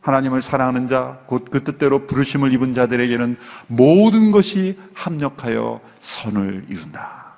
하나님을 0.00 0.40
사랑하는 0.40 0.88
자, 0.88 1.20
곧 1.26 1.50
그 1.50 1.62
뜻대로 1.62 2.06
부르심을 2.06 2.52
입은 2.54 2.74
자들에게는 2.74 3.36
모든 3.66 4.32
것이 4.32 4.78
합력하여 4.94 5.80
선을 6.00 6.66
이룬다. 6.68 7.29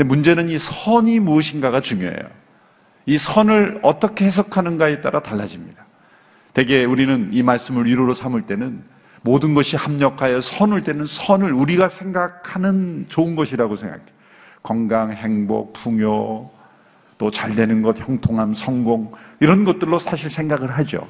근데 0.00 0.08
문제는 0.08 0.48
이 0.48 0.56
선이 0.56 1.20
무엇인가가 1.20 1.82
중요해요. 1.82 2.22
이 3.04 3.18
선을 3.18 3.80
어떻게 3.82 4.24
해석하는가에 4.24 5.02
따라 5.02 5.20
달라집니다. 5.20 5.84
대개 6.54 6.86
우리는 6.86 7.28
이 7.34 7.42
말씀을 7.42 7.84
위로로 7.84 8.14
삼을 8.14 8.46
때는 8.46 8.82
모든 9.20 9.52
것이 9.52 9.76
합력하여 9.76 10.40
선을 10.40 10.84
때는 10.84 11.04
선을 11.04 11.52
우리가 11.52 11.88
생각하는 11.88 13.08
좋은 13.10 13.36
것이라고 13.36 13.76
생각해요. 13.76 14.06
건강, 14.62 15.12
행복, 15.12 15.74
풍요, 15.74 16.48
또 17.18 17.30
잘 17.30 17.54
되는 17.54 17.82
것, 17.82 17.98
형통함, 17.98 18.54
성공 18.54 19.12
이런 19.40 19.64
것들로 19.66 19.98
사실 19.98 20.30
생각을 20.30 20.70
하죠. 20.78 21.06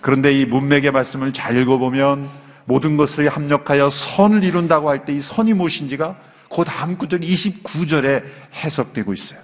그런데 0.00 0.32
이 0.32 0.46
문맥의 0.46 0.90
말씀을 0.90 1.34
잘 1.34 1.58
읽어보면 1.58 2.30
모든 2.64 2.96
것을 2.96 3.28
합력하여 3.28 3.90
선을 3.90 4.42
이룬다고 4.42 4.88
할 4.88 5.04
때 5.04 5.12
이 5.12 5.20
선이 5.20 5.52
무엇인지가 5.52 6.16
그 6.54 6.64
다음 6.64 6.98
구절 6.98 7.20
29절에 7.20 8.24
해석되고 8.54 9.12
있어요. 9.14 9.40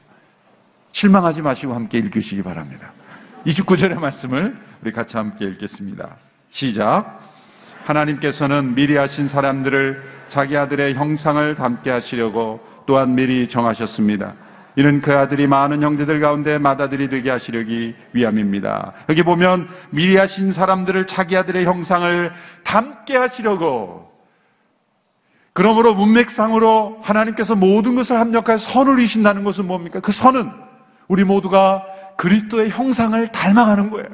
실망하지 0.92 1.42
마시고 1.42 1.74
함께 1.74 1.98
읽으시기 1.98 2.42
바랍니다. 2.42 2.92
29절의 3.46 3.98
말씀을 3.98 4.56
우리 4.82 4.92
같이 4.92 5.16
함께 5.16 5.46
읽겠습니다. 5.46 6.16
시작. 6.50 7.20
하나님께서는 7.84 8.74
미리 8.74 8.96
하신 8.96 9.28
사람들을 9.28 10.02
자기 10.28 10.56
아들의 10.56 10.94
형상을 10.94 11.54
닮게 11.54 11.90
하시려고 11.90 12.60
또한 12.86 13.14
미리 13.14 13.48
정하셨습니다. 13.48 14.34
이는 14.76 15.00
그 15.00 15.16
아들이 15.16 15.46
많은 15.46 15.82
형제들 15.82 16.20
가운데 16.20 16.58
맏아들이 16.58 17.08
되게 17.08 17.30
하시려기 17.30 17.96
위함입니다. 18.12 18.92
여기 19.08 19.22
보면 19.22 19.68
미리 19.90 20.16
하신 20.16 20.52
사람들을 20.52 21.06
자기 21.06 21.36
아들의 21.36 21.64
형상을 21.64 22.32
닮게 22.64 23.16
하시려고 23.16 24.07
그러므로 25.58 25.92
문맥상으로 25.92 27.00
하나님께서 27.02 27.56
모든 27.56 27.96
것을 27.96 28.16
합력하여 28.16 28.58
선을 28.58 29.00
이신다는 29.00 29.42
것은 29.42 29.66
뭡니까? 29.66 29.98
그 29.98 30.12
선은 30.12 30.48
우리 31.08 31.24
모두가 31.24 31.82
그리스도의 32.16 32.70
형상을 32.70 33.26
닮아가는 33.32 33.90
거예요. 33.90 34.06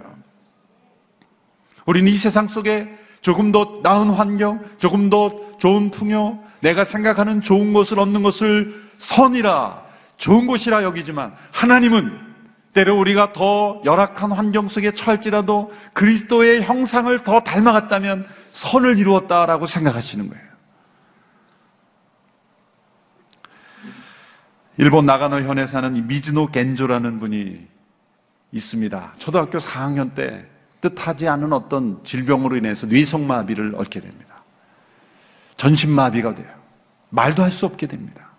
우리는 1.85 2.11
이 2.11 2.17
세상 2.17 2.47
속에 2.47 2.89
조금 3.21 3.53
더 3.53 3.81
나은 3.83 4.09
환경, 4.09 4.65
조금 4.79 5.11
더 5.11 5.35
좋은 5.59 5.91
풍요, 5.91 6.39
내가 6.61 6.87
생각하는 6.87 7.43
좋은 7.43 7.75
것을 7.75 8.01
얻는 8.01 8.23
것을 8.23 8.83
선이라, 8.97 9.83
좋은 10.17 10.47
것이라 10.47 10.83
여기지만 10.83 11.35
하나님은 11.53 12.21
때로 12.73 12.99
우리가 12.99 13.35
더 13.35 13.83
열악한 13.85 14.33
환경 14.33 14.69
속에 14.69 14.95
처할지라도 14.95 15.71
그리스도의 15.93 16.63
형상을 16.63 17.23
더 17.23 17.41
닮아갔다면 17.41 18.27
선을 18.53 18.97
이루었다라고 18.97 19.67
생각하시는 19.67 20.31
거예요. 20.31 20.54
일본 24.77 25.07
나가노 25.07 25.41
현에 25.41 25.67
사는 25.67 25.97
이 25.97 26.03
미즈노 26.03 26.49
겐조라는 26.49 27.21
분이 27.21 27.67
있습니다. 28.53 29.15
초등학교 29.19 29.59
4학년 29.59 30.15
때 30.15 30.47
뜻하지 30.81 31.29
않은 31.29 31.53
어떤 31.53 32.03
질병으로 32.05 32.57
인해서 32.57 32.87
뇌성마비를 32.87 33.75
얻게 33.77 34.01
됩니다. 34.01 34.43
전신마비가 35.57 36.35
돼요. 36.35 36.49
말도 37.11 37.43
할 37.43 37.53
수 37.53 37.67
없게 37.67 37.87
됩니다. 37.87 38.31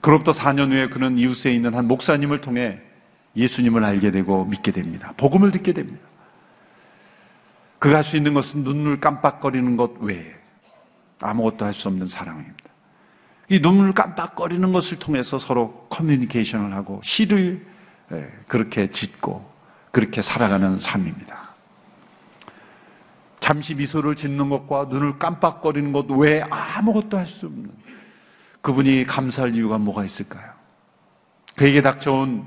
그로부터 0.00 0.32
4년 0.32 0.72
후에 0.72 0.88
그는 0.88 1.16
이웃에 1.16 1.54
있는 1.54 1.74
한 1.74 1.86
목사님을 1.86 2.40
통해 2.40 2.80
예수님을 3.36 3.84
알게 3.84 4.10
되고 4.10 4.44
믿게 4.44 4.72
됩니다. 4.72 5.14
복음을 5.16 5.52
듣게 5.52 5.72
됩니다. 5.72 6.00
그가 7.78 7.98
할 7.98 8.04
수 8.04 8.16
있는 8.16 8.34
것은 8.34 8.64
눈을 8.64 9.00
깜빡거리는 9.00 9.76
것 9.76 10.00
외에 10.00 10.34
아무것도 11.20 11.64
할 11.64 11.72
수 11.72 11.88
없는 11.88 12.08
사랑입니다. 12.08 12.71
이 13.52 13.60
눈을 13.60 13.92
깜빡거리는 13.92 14.72
것을 14.72 14.98
통해서 14.98 15.38
서로 15.38 15.86
커뮤니케이션을 15.90 16.72
하고 16.72 17.02
시를 17.04 17.66
예, 18.10 18.32
그렇게 18.48 18.90
짓고 18.90 19.46
그렇게 19.90 20.22
살아가는 20.22 20.78
삶입니다. 20.78 21.50
잠시 23.40 23.74
미소를 23.74 24.16
짓는 24.16 24.48
것과 24.48 24.86
눈을 24.88 25.18
깜빡거리는 25.18 25.92
것 25.92 26.10
외에 26.10 26.42
아무것도 26.48 27.18
할 27.18 27.26
수 27.26 27.44
없는 27.44 27.70
그분이 28.62 29.04
감사할 29.04 29.54
이유가 29.54 29.76
뭐가 29.76 30.06
있을까요? 30.06 30.50
그에게 31.56 31.82
닥쳐온 31.82 32.46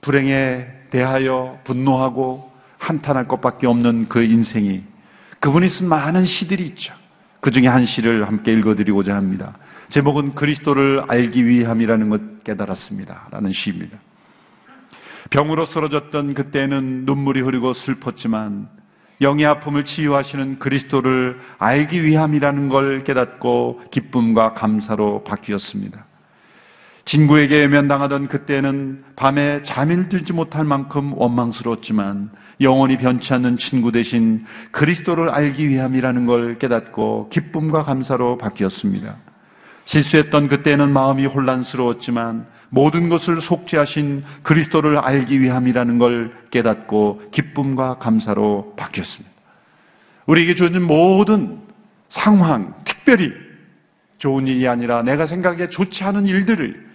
불행에 0.00 0.66
대하여 0.90 1.60
분노하고 1.62 2.52
한탄할 2.78 3.28
것밖에 3.28 3.68
없는 3.68 4.08
그 4.08 4.24
인생이 4.24 4.82
그분이 5.38 5.68
쓴 5.68 5.88
많은 5.88 6.26
시들이 6.26 6.64
있죠. 6.68 6.92
그 7.44 7.50
중에 7.50 7.66
한 7.66 7.84
시를 7.84 8.26
함께 8.26 8.54
읽어드리고자 8.54 9.14
합니다. 9.14 9.58
제목은 9.90 10.34
그리스도를 10.34 11.02
알기 11.08 11.44
위함이라는 11.44 12.08
것 12.08 12.42
깨달았습니다. 12.42 13.28
라는 13.32 13.52
시입니다. 13.52 13.98
병으로 15.28 15.66
쓰러졌던 15.66 16.32
그때는 16.32 17.04
눈물이 17.04 17.42
흐르고 17.42 17.74
슬펐지만 17.74 18.70
영의 19.20 19.44
아픔을 19.44 19.84
치유하시는 19.84 20.58
그리스도를 20.58 21.38
알기 21.58 22.02
위함이라는 22.04 22.70
걸 22.70 23.04
깨닫고 23.04 23.82
기쁨과 23.90 24.54
감사로 24.54 25.22
바뀌었습니다. 25.24 26.06
진구에게 27.04 27.56
외면당하던 27.56 28.28
그때는 28.28 29.04
밤에 29.14 29.62
잠을 29.62 30.08
들지 30.08 30.32
못할 30.32 30.64
만큼 30.64 31.12
원망스러웠지만 31.14 32.30
영원히 32.60 32.96
변치 32.96 33.34
않는 33.34 33.58
친구 33.58 33.92
대신 33.92 34.44
그리스도를 34.70 35.28
알기 35.28 35.68
위함이라는 35.68 36.26
걸 36.26 36.58
깨닫고 36.58 37.28
기쁨과 37.28 37.82
감사로 37.82 38.38
바뀌었습니다. 38.38 39.16
실수했던 39.84 40.48
그때는 40.48 40.92
마음이 40.92 41.26
혼란스러웠지만 41.26 42.46
모든 42.70 43.10
것을 43.10 43.40
속죄하신 43.42 44.24
그리스도를 44.42 44.96
알기 44.96 45.42
위함이라는 45.42 45.98
걸 45.98 46.32
깨닫고 46.50 47.30
기쁨과 47.32 47.98
감사로 47.98 48.74
바뀌었습니다. 48.78 49.34
우리에게 50.26 50.54
주어진 50.54 50.82
모든 50.82 51.60
상황, 52.08 52.74
특별히 52.84 53.30
좋은 54.16 54.46
일이 54.46 54.66
아니라 54.66 55.02
내가 55.02 55.26
생각에 55.26 55.68
좋지 55.68 56.02
않은 56.02 56.26
일들을 56.26 56.93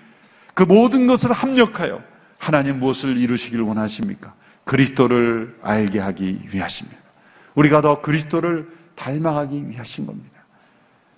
그 0.60 0.64
모든 0.64 1.08
것을 1.08 1.32
합력하여 1.32 2.02
하나님 2.38 2.80
무엇을 2.80 3.16
이루시길 3.16 3.62
원하십니까? 3.62 4.34
그리스도를 4.66 5.56
알게 5.64 6.00
하기 6.00 6.50
위하십니다. 6.52 6.98
우리가 7.56 7.80
더 7.80 8.02
그리스도를 8.02 8.68
닮아가기 8.98 9.70
위하신 9.70 10.06
겁니다. 10.06 10.38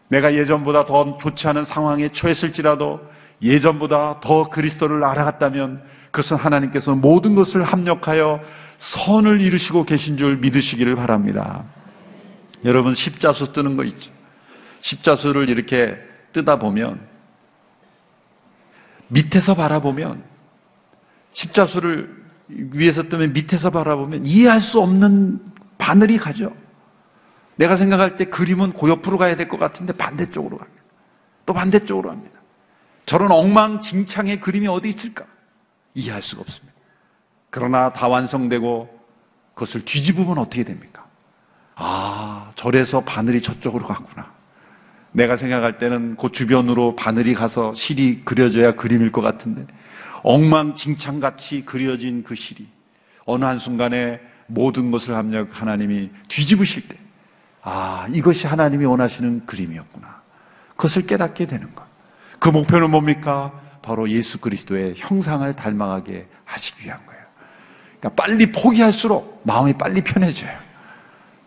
내가 0.09 0.35
예전보다 0.35 0.85
더 0.85 1.17
좋지 1.17 1.47
않은 1.47 1.63
상황에 1.63 2.11
처했을지라도 2.11 3.01
예전보다 3.41 4.19
더 4.19 4.47
그리스도를 4.47 5.03
알아갔다면 5.03 5.81
그것은 6.11 6.37
하나님께서 6.37 6.93
모든 6.93 7.33
것을 7.33 7.63
합력하여 7.63 8.41
선을 8.77 9.41
이루시고 9.41 9.85
계신 9.85 10.17
줄 10.17 10.37
믿으시기를 10.37 10.95
바랍니다. 10.95 11.63
여러분 12.63 12.93
십자수 12.93 13.53
뜨는 13.53 13.75
거 13.75 13.85
있죠. 13.85 14.11
십자수를 14.81 15.49
이렇게 15.49 15.97
뜨다 16.31 16.59
보면 16.59 17.10
밑에서 19.11 19.55
바라보면 19.55 20.23
십자수를 21.33 22.21
위에서 22.47 23.03
뜨면 23.03 23.33
밑에서 23.33 23.69
바라보면 23.69 24.25
이해할 24.25 24.61
수 24.61 24.79
없는 24.81 25.39
바늘이 25.77 26.17
가죠. 26.17 26.49
내가 27.55 27.75
생각할 27.75 28.17
때 28.17 28.25
그림은 28.25 28.73
그 28.73 28.89
옆으로 28.89 29.17
가야 29.17 29.35
될 29.35 29.47
것 29.47 29.59
같은데 29.59 29.93
반대쪽으로 29.93 30.57
갑니다. 30.57 30.81
또 31.45 31.53
반대쪽으로 31.53 32.09
갑니다. 32.09 32.39
저런 33.05 33.31
엉망진창의 33.31 34.39
그림이 34.41 34.67
어디 34.67 34.89
있을까? 34.89 35.25
이해할 35.93 36.21
수가 36.21 36.41
없습니다. 36.41 36.73
그러나 37.49 37.91
다 37.91 38.07
완성되고 38.07 39.01
그것을 39.53 39.83
뒤집으면 39.83 40.37
어떻게 40.37 40.63
됩니까? 40.63 41.05
아, 41.75 42.51
절에서 42.55 43.01
바늘이 43.01 43.41
저쪽으로 43.41 43.85
갔구나. 43.87 44.30
내가 45.11 45.35
생각할 45.37 45.77
때는 45.77 46.15
그 46.15 46.31
주변으로 46.31 46.95
바늘이 46.95 47.33
가서 47.33 47.73
실이 47.75 48.21
그려져야 48.23 48.75
그림일 48.75 49.11
것 49.11 49.21
같은데 49.21 49.65
엉망진창같이 50.23 51.65
그려진 51.65 52.23
그 52.23 52.35
실이 52.35 52.67
어느 53.25 53.45
한순간에 53.45 54.19
모든 54.47 54.91
것을 54.91 55.15
합력 55.15 55.61
하나님이 55.61 56.09
뒤집으실 56.27 56.87
때 56.87 56.97
아, 57.63 58.07
이것이 58.11 58.47
하나님이 58.47 58.85
원하시는 58.85 59.45
그림이었구나. 59.45 60.21
그것을 60.75 61.05
깨닫게 61.05 61.45
되는 61.45 61.75
것. 61.75 61.85
그 62.39 62.49
목표는 62.49 62.89
뭡니까? 62.89 63.53
바로 63.83 64.09
예수 64.09 64.39
그리스도의 64.39 64.95
형상을 64.97 65.51
닮아가게 65.55 66.27
하시기 66.45 66.85
위한 66.85 67.05
거예요. 67.05 67.21
그러니까 67.99 68.23
빨리 68.23 68.51
포기할수록 68.51 69.41
마음이 69.45 69.73
빨리 69.73 70.03
편해져요. 70.03 70.51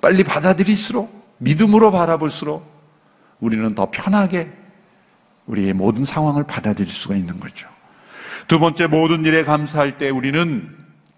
빨리 0.01 0.23
받아들일수록 0.23 1.37
믿음으로 1.39 1.91
바라볼수록 1.91 2.74
우리는 3.41 3.75
더 3.75 3.91
편하게 3.91 4.51
우리의 5.47 5.75
모든 5.75 6.05
상황을 6.05 6.45
받아들일 6.45 6.91
수가 6.91 7.17
있는 7.17 7.41
거죠. 7.41 7.67
두 8.49 8.59
번째 8.59 8.87
모든 8.87 9.25
일에 9.25 9.45
감사할 9.45 9.99
때 9.99 10.11
우리는 10.11 10.69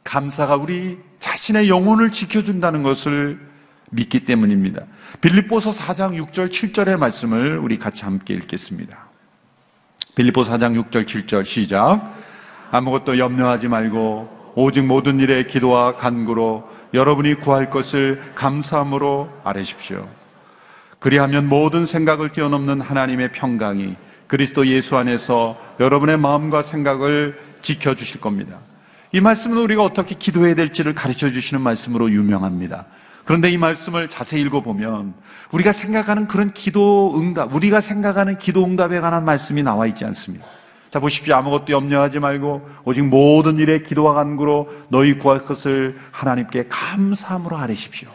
감사가 0.05 0.57
우리 0.57 0.99
자신의 1.21 1.69
영혼을 1.69 2.13
지켜준다는 2.13 2.83
것을 2.83 3.41
믿기 3.91 4.25
때문입니다. 4.25 4.83
빌립보서 5.21 5.73
4장 5.73 6.17
6절 6.31 6.51
7절의 6.51 6.99
말씀을 6.99 7.59
우리 7.59 7.79
같이 7.79 8.05
함께 8.05 8.35
읽겠습니다. 8.35 9.07
빌립보 10.15 10.45
4장 10.45 10.83
6절 10.83 11.07
7절 11.07 11.45
시작. 11.45 12.15
아무것도 12.71 13.19
염려하지 13.19 13.69
말고 13.69 14.55
오직 14.57 14.85
모든 14.85 15.21
일에 15.21 15.47
기도와 15.47 15.97
간구로 15.97 16.69
여러분이 16.95 17.35
구할 17.37 17.71
것을 17.71 18.33
감사함으로 18.35 19.31
아뢰십시오. 19.45 20.09
그리하면 20.99 21.49
모든 21.49 21.87
생각을 21.87 22.33
뛰어넘는 22.33 22.81
하나님의 22.81 23.33
평강이 23.33 23.95
그리스도 24.27 24.67
예수 24.67 24.97
안에서 24.97 25.57
여러분의 25.79 26.19
마음과 26.19 26.63
생각을 26.63 27.39
지켜주실 27.63 28.21
겁니다. 28.21 28.59
이 29.13 29.21
말씀은 29.21 29.57
우리가 29.59 29.83
어떻게 29.83 30.15
기도해야 30.15 30.55
될지를 30.55 30.95
가르쳐 30.95 31.31
주시는 31.31 31.63
말씀으로 31.63 32.11
유명합니다. 32.11 32.87
그런데 33.25 33.51
이 33.51 33.59
말씀을 33.59 34.09
자세히 34.09 34.41
읽어보면 34.43 35.15
우리가 35.53 35.73
생각하는 35.73 36.29
그런 36.29 36.53
기도 36.53 37.15
응답, 37.17 37.55
우리가 37.55 37.81
생각하는 37.81 38.39
기도 38.39 38.65
응답에 38.65 39.01
관한 39.01 39.25
말씀이 39.25 39.63
나와 39.63 39.87
있지 39.87 40.05
않습니다. 40.05 40.47
자, 40.91 41.01
보십시오. 41.01 41.35
아무것도 41.35 41.73
염려하지 41.73 42.21
말고 42.21 42.69
오직 42.85 43.03
모든 43.03 43.59
일에 43.59 43.83
기도와 43.83 44.15
간구로 44.15 44.87
너희 44.89 45.19
구할 45.19 45.45
것을 45.45 45.99
하나님께 46.13 46.67
감사함으로 46.69 47.57
아뢰십시오. 47.57 48.09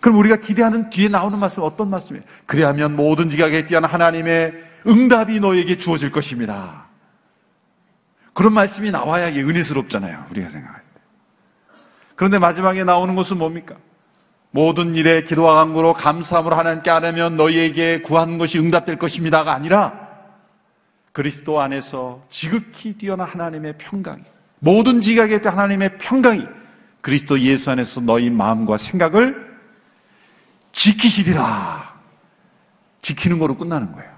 그럼 0.00 0.18
우리가 0.18 0.36
기대하는 0.36 0.90
뒤에 0.90 1.08
나오는 1.08 1.38
말씀 1.38 1.62
어떤 1.62 1.90
말씀이에요? 1.90 2.24
그래야면 2.46 2.96
모든 2.96 3.30
지각에 3.30 3.66
뛰어난 3.66 3.90
하나님의 3.90 4.52
응답이 4.86 5.40
너에게 5.40 5.78
주어질 5.78 6.12
것입니다. 6.12 6.86
그런 8.32 8.52
말씀이 8.52 8.90
나와야 8.90 9.28
이게 9.28 9.42
은혜스럽잖아요. 9.42 10.26
우리가 10.30 10.50
생각할 10.50 10.80
때. 10.80 11.00
그런데 12.14 12.38
마지막에 12.38 12.84
나오는 12.84 13.14
것은 13.16 13.38
뭡니까? 13.38 13.74
모든 14.50 14.94
일에 14.94 15.24
기도와 15.24 15.54
간구로 15.54 15.92
감사함으로 15.94 16.54
하나님께 16.54 16.90
아뢰면 16.90 17.36
너희에게 17.36 18.02
구한 18.02 18.38
것이 18.38 18.58
응답될 18.58 18.96
것입니다가 18.96 19.52
아니라 19.52 20.08
그리스도 21.12 21.60
안에서 21.60 22.22
지극히 22.30 22.94
뛰어난 22.94 23.26
하나님의 23.26 23.74
평강이 23.78 24.22
모든 24.60 25.00
지각에 25.00 25.40
하나님의 25.44 25.98
평강이 25.98 26.46
그리스도 27.00 27.40
예수 27.40 27.70
안에서 27.70 28.00
너희 28.00 28.30
마음과 28.30 28.78
생각을 28.78 29.47
지키시리라. 30.78 31.98
지키는 33.02 33.38
거로 33.38 33.56
끝나는 33.56 33.92
거예요. 33.92 34.10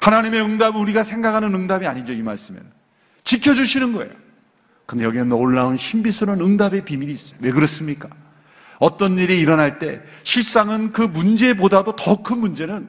하나님의 0.00 0.42
응답은 0.42 0.80
우리가 0.80 1.04
생각하는 1.04 1.54
응답이 1.54 1.86
아니죠, 1.86 2.12
이 2.12 2.22
말씀에는. 2.22 2.66
지켜주시는 3.24 3.94
거예요. 3.94 4.12
근데 4.86 5.04
여기에 5.04 5.24
놀라운 5.24 5.78
신비스러운 5.78 6.42
응답의 6.42 6.84
비밀이 6.84 7.12
있어요. 7.12 7.38
왜 7.40 7.50
그렇습니까? 7.50 8.10
어떤 8.78 9.16
일이 9.16 9.40
일어날 9.40 9.78
때 9.78 10.02
실상은 10.24 10.92
그 10.92 11.00
문제보다도 11.00 11.96
더 11.96 12.22
큰 12.22 12.38
문제는 12.38 12.88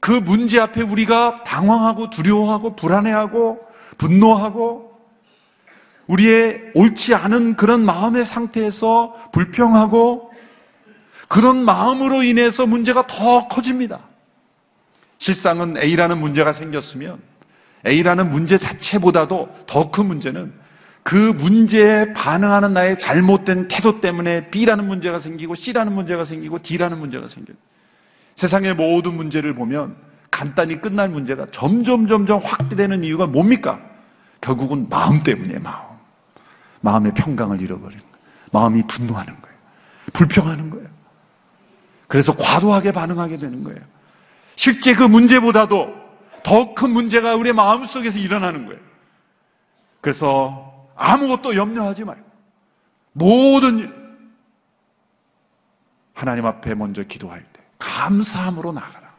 그 0.00 0.10
문제 0.10 0.60
앞에 0.60 0.82
우리가 0.82 1.44
당황하고 1.44 2.10
두려워하고 2.10 2.76
불안해하고 2.76 3.66
분노하고 3.96 4.92
우리의 6.08 6.72
옳지 6.74 7.14
않은 7.14 7.56
그런 7.56 7.86
마음의 7.86 8.26
상태에서 8.26 9.14
불평하고 9.32 10.33
그런 11.28 11.64
마음으로 11.64 12.22
인해서 12.22 12.66
문제가 12.66 13.06
더 13.06 13.48
커집니다. 13.48 14.00
실상은 15.18 15.76
A라는 15.76 16.18
문제가 16.18 16.52
생겼으면 16.52 17.20
A라는 17.86 18.30
문제 18.30 18.58
자체보다도 18.58 19.64
더 19.66 19.90
큰 19.90 20.06
문제는 20.06 20.52
그 21.02 21.16
문제에 21.16 22.12
반응하는 22.14 22.72
나의 22.72 22.98
잘못된 22.98 23.68
태도 23.68 24.00
때문에 24.00 24.50
B라는 24.50 24.86
문제가 24.86 25.18
생기고 25.18 25.54
C라는 25.54 25.92
문제가 25.92 26.24
생기고 26.24 26.62
D라는 26.62 26.98
문제가 26.98 27.28
생겨요. 27.28 27.56
세상의 28.36 28.74
모든 28.74 29.14
문제를 29.14 29.54
보면 29.54 29.96
간단히 30.30 30.80
끝날 30.80 31.08
문제가 31.10 31.46
점점 31.52 32.08
점점 32.08 32.40
확대되는 32.42 33.04
이유가 33.04 33.26
뭡니까? 33.26 33.80
결국은 34.40 34.88
마음 34.88 35.22
때문이에요, 35.22 35.60
마음. 35.60 35.94
마음의 36.80 37.12
평강을 37.14 37.60
잃어버리는 37.60 38.02
거예요. 38.02 38.14
마음이 38.50 38.82
분노하는 38.86 39.40
거예요. 39.40 39.56
불평하는 40.14 40.70
거예요. 40.70 40.93
그래서 42.14 42.36
과도하게 42.36 42.92
반응하게 42.92 43.38
되는 43.38 43.64
거예요. 43.64 43.80
실제 44.54 44.94
그 44.94 45.02
문제보다도 45.02 46.04
더 46.44 46.74
큰 46.76 46.90
문제가 46.90 47.34
우리의 47.34 47.52
마음 47.52 47.86
속에서 47.86 48.20
일어나는 48.20 48.66
거예요. 48.66 48.80
그래서 50.00 50.86
아무것도 50.94 51.56
염려하지 51.56 52.04
말고 52.04 52.22
모든 53.14 53.78
일 53.78 53.92
하나님 56.12 56.46
앞에 56.46 56.76
먼저 56.76 57.02
기도할 57.02 57.44
때 57.52 57.60
감사함으로 57.80 58.70
나가라. 58.70 59.12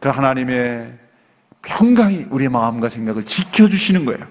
그 0.00 0.08
하나님의 0.08 0.98
평강이 1.62 2.26
우리의 2.30 2.50
마음과 2.50 2.88
생각을 2.88 3.24
지켜주시는 3.24 4.04
거예요. 4.04 4.26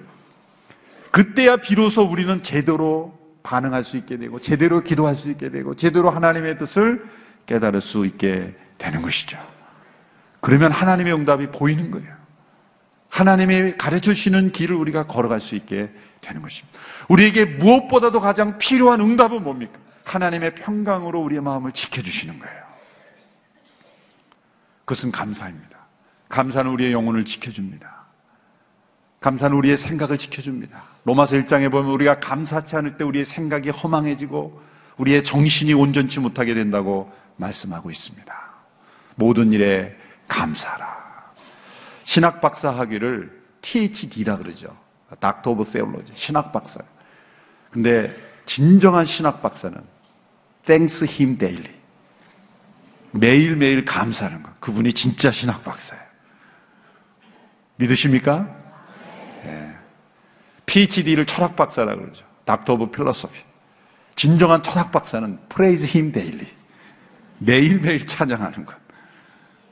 그때야 1.12 1.56
비로소 1.56 2.02
우리는 2.02 2.44
제대로 2.44 3.18
반응할 3.42 3.86
수 3.86 3.96
있게 3.96 4.18
되고 4.18 4.38
제대로 4.42 4.84
기도할 4.84 5.16
수 5.16 5.32
있게 5.32 5.50
되고 5.50 5.78
제대로 5.78 6.10
하나님의 6.10 6.58
뜻을 6.58 7.08
깨달을 7.50 7.82
수 7.82 8.06
있게 8.06 8.56
되는 8.78 9.02
것이죠. 9.02 9.38
그러면 10.40 10.72
하나님의 10.72 11.14
응답이 11.14 11.48
보이는 11.48 11.90
거예요. 11.90 12.14
하나님이 13.10 13.76
가르쳐 13.78 14.14
주시는 14.14 14.52
길을 14.52 14.76
우리가 14.76 15.08
걸어갈 15.08 15.42
수 15.42 15.56
있게 15.56 15.92
되는 16.22 16.44
것입니다. 16.44 16.80
우리에게 17.10 17.46
무엇보다도 17.46 18.22
가장 18.22 18.60
필요한 18.60 19.02
응답은 19.02 19.44
뭡니까? 19.44 19.80
하나님의 20.04 20.56
평강으로 20.56 21.20
우리의 21.22 21.42
마음을 21.42 21.72
지켜주시는 21.72 22.38
거예요. 22.38 22.64
그것은 24.86 25.12
감사입니다. 25.12 25.78
감사는 26.30 26.70
우리의 26.72 26.94
영혼을 26.94 27.26
지켜줍니다. 27.26 28.06
감사는 29.22 29.56
우리의 29.58 29.78
생각을 29.78 30.20
지켜줍니다. 30.20 30.84
로마서 31.04 31.36
1장에 31.36 31.72
보면 31.72 31.92
우리가 31.92 32.20
감사치 32.20 32.76
않을 32.76 32.98
때 32.98 33.04
우리의 33.04 33.26
생각이 33.26 33.70
허망해지고 33.72 34.62
우리의 34.98 35.24
정신이 35.24 35.74
온전치 35.74 36.20
못하게 36.20 36.54
된다고 36.54 37.12
말씀하고 37.40 37.90
있습니다. 37.90 38.50
모든 39.16 39.52
일에 39.52 39.98
감사하라. 40.28 41.00
신학 42.04 42.42
박사 42.42 42.72
학위를 42.72 43.42
THD라 43.62 44.38
그러죠. 44.38 44.78
Doctor 45.20 45.60
of 45.60 45.72
Theology. 45.72 46.14
신학 46.16 46.52
박사. 46.52 46.80
근데 47.72 48.16
진정한 48.46 49.06
신학 49.06 49.42
박사는 49.42 49.80
Thanks 50.66 51.04
Him 51.06 51.38
Daily. 51.38 51.76
매일매일 53.12 53.86
감사하는 53.86 54.44
것. 54.44 54.60
그분이 54.60 54.94
진짜 54.94 55.32
신학 55.32 55.64
박사예요. 55.64 56.04
믿으십니까? 57.78 58.48
예. 59.46 59.76
PhD를 60.66 61.26
철학 61.26 61.56
박사라 61.56 61.96
그러죠. 61.96 62.26
Doctor 62.46 62.84
of 62.84 62.92
Philosophy. 62.92 63.44
진정한 64.16 64.62
철학 64.62 64.92
박사는 64.92 65.40
Praise 65.50 65.86
Him 65.86 66.12
Daily. 66.12 66.59
매일매일 67.40 68.06
찬양하는 68.06 68.66
것. 68.66 68.76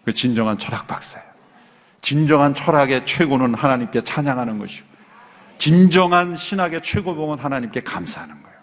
그 0.05 0.13
진정한 0.13 0.57
철학 0.57 0.87
박사예요. 0.87 1.27
진정한 2.01 2.55
철학의 2.55 3.05
최고는 3.05 3.53
하나님께 3.55 4.01
찬양하는 4.01 4.59
것이고, 4.59 4.87
진정한 5.59 6.35
신학의 6.35 6.81
최고봉은 6.83 7.39
하나님께 7.39 7.81
감사하는 7.81 8.35
거예요. 8.43 8.57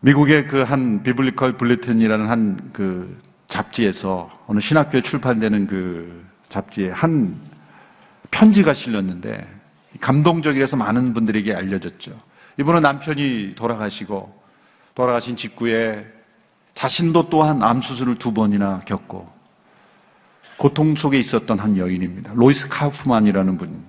미국의 0.00 0.46
그 0.48 0.62
한 0.62 1.02
비블리컬 1.02 1.56
블리튼이라는 1.56 2.28
한 2.28 2.70
그 2.72 3.18
잡지에서 3.48 4.30
어느 4.46 4.60
신학교에 4.60 5.02
출판되는 5.02 5.66
그 5.66 6.26
잡지에 6.48 6.90
한 6.90 7.40
편지가 8.30 8.74
실렸는데 8.74 9.46
감동적이라서 10.00 10.76
많은 10.76 11.14
분들에게 11.14 11.54
알려졌죠. 11.54 12.18
이분은 12.58 12.82
남편이 12.82 13.54
돌아가시고 13.54 14.42
돌아가신 14.94 15.36
직후에 15.36 16.04
자신도 16.74 17.28
또한 17.30 17.62
암 17.62 17.80
수술을 17.80 18.16
두 18.16 18.32
번이나 18.32 18.80
겪고 18.80 19.32
고통 20.56 20.96
속에 20.96 21.18
있었던 21.18 21.58
한 21.58 21.76
여인입니다. 21.76 22.32
로이스 22.34 22.68
카우프만이라는 22.68 23.58
분. 23.58 23.84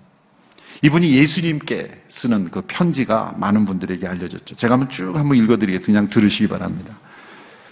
이분이 0.81 1.13
예수님께 1.15 2.03
쓰는 2.09 2.51
그 2.51 2.63
편지가 2.67 3.35
많은 3.37 3.65
분들에게 3.65 4.05
알려졌죠. 4.07 4.55
제가 4.55 4.73
한번 4.73 4.89
쭉 4.89 5.15
한번 5.15 5.37
읽어드리겠습니다. 5.37 5.85
그냥 5.85 6.09
들으시기 6.09 6.47
바랍니다. 6.47 6.97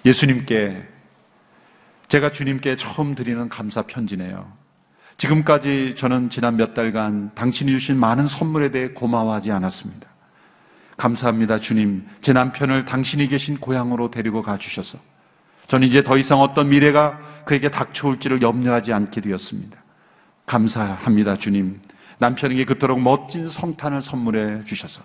예수님께 0.05 0.87
제가 2.07 2.31
주님께 2.31 2.77
처음 2.77 3.15
드리는 3.15 3.49
감사 3.49 3.81
편지네요. 3.83 4.51
지금까지 5.17 5.95
저는 5.97 6.29
지난 6.29 6.57
몇 6.57 6.73
달간 6.73 7.31
당신이 7.35 7.71
주신 7.71 7.99
많은 7.99 8.27
선물에 8.27 8.71
대해 8.71 8.89
고마워하지 8.89 9.51
않았습니다. 9.51 10.12
감사합니다, 10.97 11.59
주님. 11.59 12.07
제 12.21 12.33
남편을 12.33 12.85
당신이 12.85 13.27
계신 13.27 13.57
고향으로 13.57 14.11
데리고 14.11 14.41
가주셔서 14.41 14.97
저는 15.67 15.87
이제 15.87 16.03
더 16.03 16.17
이상 16.17 16.41
어떤 16.41 16.69
미래가 16.69 17.19
그에게 17.45 17.69
닥쳐올지를 17.69 18.41
염려하지 18.41 18.93
않게 18.93 19.21
되었습니다. 19.21 19.77
감사합니다, 20.45 21.37
주님. 21.37 21.79
남편에게 22.19 22.65
그토록 22.65 23.01
멋진 23.01 23.49
성탄을 23.49 24.01
선물해 24.01 24.65
주셔서. 24.65 25.01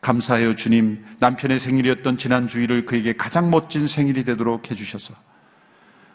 감사해요, 0.00 0.54
주님. 0.54 1.04
남편의 1.18 1.58
생일이었던 1.60 2.18
지난 2.18 2.48
주일을 2.48 2.86
그에게 2.86 3.14
가장 3.14 3.50
멋진 3.50 3.86
생일이 3.86 4.24
되도록 4.24 4.70
해주셔서. 4.70 5.14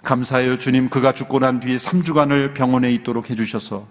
감사해요, 0.04 0.58
주님. 0.58 0.90
그가 0.90 1.14
죽고 1.14 1.40
난 1.40 1.60
뒤에 1.60 1.78
3주간을 1.78 2.54
병원에 2.54 2.92
있도록 2.94 3.30
해주셔서. 3.30 3.88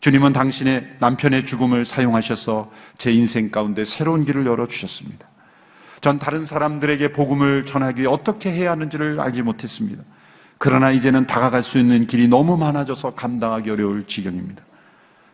주님은 0.00 0.32
당신의 0.32 0.96
남편의 1.00 1.46
죽음을 1.46 1.86
사용하셔서 1.86 2.70
제 2.98 3.12
인생 3.12 3.50
가운데 3.50 3.84
새로운 3.84 4.24
길을 4.24 4.46
열어주셨습니다. 4.46 5.26
전 6.00 6.18
다른 6.18 6.44
사람들에게 6.44 7.12
복음을 7.12 7.64
전하기 7.64 8.02
위해 8.02 8.12
어떻게 8.12 8.52
해야 8.52 8.72
하는지를 8.72 9.20
알지 9.20 9.42
못했습니다. 9.42 10.02
그러나 10.58 10.90
이제는 10.90 11.26
다가갈 11.26 11.62
수 11.62 11.78
있는 11.78 12.06
길이 12.06 12.28
너무 12.28 12.56
많아져서 12.56 13.14
감당하기 13.14 13.70
어려울 13.70 14.06
지경입니다. 14.06 14.62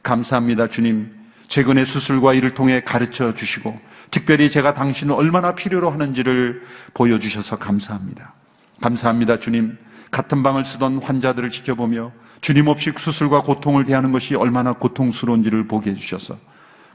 감사합니다, 0.03 0.68
주님. 0.68 1.12
최근의 1.49 1.87
수술과 1.87 2.35
이를 2.35 2.55
통해 2.55 2.83
가르쳐 2.85 3.35
주시고, 3.35 3.77
특별히 4.12 4.51
제가 4.51 4.75
당신을 4.75 5.14
얼마나 5.14 5.55
필요로 5.55 5.90
하는지를 5.90 6.62
보여주셔서 6.94 7.57
감사합니다. 7.57 8.35
감사합니다, 8.81 9.40
주님. 9.40 9.77
같은 10.11 10.42
방을 10.42 10.64
쓰던 10.64 11.03
환자들을 11.03 11.51
지켜보며 11.51 12.12
주님 12.40 12.68
없이 12.68 12.92
수술과 12.98 13.42
고통을 13.42 13.85
대하는 13.85 14.12
것이 14.12 14.35
얼마나 14.35 14.72
고통스러운지를 14.72 15.68
보게 15.68 15.90
해주셔서 15.90 16.38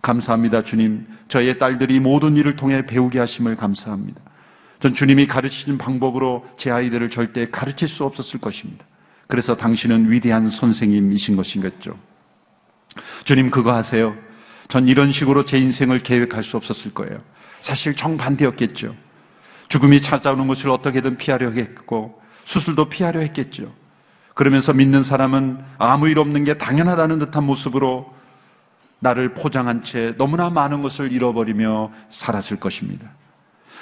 감사합니다, 0.01 0.63
주님. 0.63 1.07
저의 1.29 1.57
딸들이 1.57 1.99
모든 1.99 2.37
일을 2.37 2.55
통해 2.55 2.85
배우게 2.85 3.17
하심을 3.19 3.55
감사합니다. 3.55 4.21
전 4.79 4.93
주님이 4.93 5.25
가르치신 5.25 5.79
방법으로 5.79 6.45
제 6.57 6.69
아이들을 6.69 7.09
절대 7.09 7.49
가르칠 7.49 7.87
수 7.87 8.05
없었을 8.05 8.39
것입니다. 8.39 8.85
그래서 9.27 9.55
당신은 9.57 10.11
위대한 10.11 10.51
선생님이신 10.51 11.35
것인겠죠. 11.35 11.97
주님 13.23 13.49
그거 13.49 13.73
하세요. 13.73 14.15
전 14.69 14.87
이런 14.87 15.11
식으로 15.11 15.45
제 15.45 15.57
인생을 15.57 15.99
계획할 15.99 16.43
수 16.43 16.57
없었을 16.57 16.93
거예요. 16.93 17.21
사실 17.61 17.95
정반대였겠죠. 17.95 18.95
죽음이 19.69 20.01
찾아오는 20.01 20.47
것을 20.47 20.69
어떻게든 20.69 21.17
피하려 21.17 21.49
했고 21.49 22.21
수술도 22.45 22.89
피하려 22.89 23.21
했겠죠. 23.21 23.73
그러면서 24.35 24.73
믿는 24.73 25.03
사람은 25.03 25.57
아무 25.79 26.07
일 26.07 26.19
없는 26.19 26.43
게 26.43 26.57
당연하다는 26.57 27.19
듯한 27.19 27.43
모습으로 27.45 28.13
나를 28.99 29.33
포장한 29.33 29.83
채 29.83 30.13
너무나 30.17 30.49
많은 30.49 30.83
것을 30.83 31.11
잃어버리며 31.11 31.91
살았을 32.11 32.59
것입니다. 32.59 33.09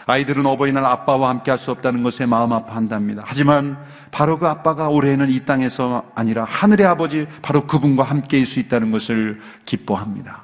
아이들은 0.05 0.45
어버이날 0.45 0.85
아빠와 0.85 1.29
함께 1.29 1.49
할 1.49 1.57
수 1.57 1.71
없다는 1.71 2.03
것에 2.03 2.25
마음 2.25 2.51
아파한답니다. 2.51 3.23
하지만 3.25 3.77
바로 4.11 4.37
그 4.37 4.47
아빠가 4.47 4.89
올해는 4.89 5.29
이 5.29 5.45
땅에서 5.45 6.11
아니라 6.13 6.43
하늘의 6.43 6.85
아버지 6.85 7.25
바로 7.41 7.65
그분과 7.65 8.03
함께일 8.03 8.45
수 8.45 8.59
있다는 8.59 8.91
것을 8.91 9.39
기뻐합니다. 9.65 10.43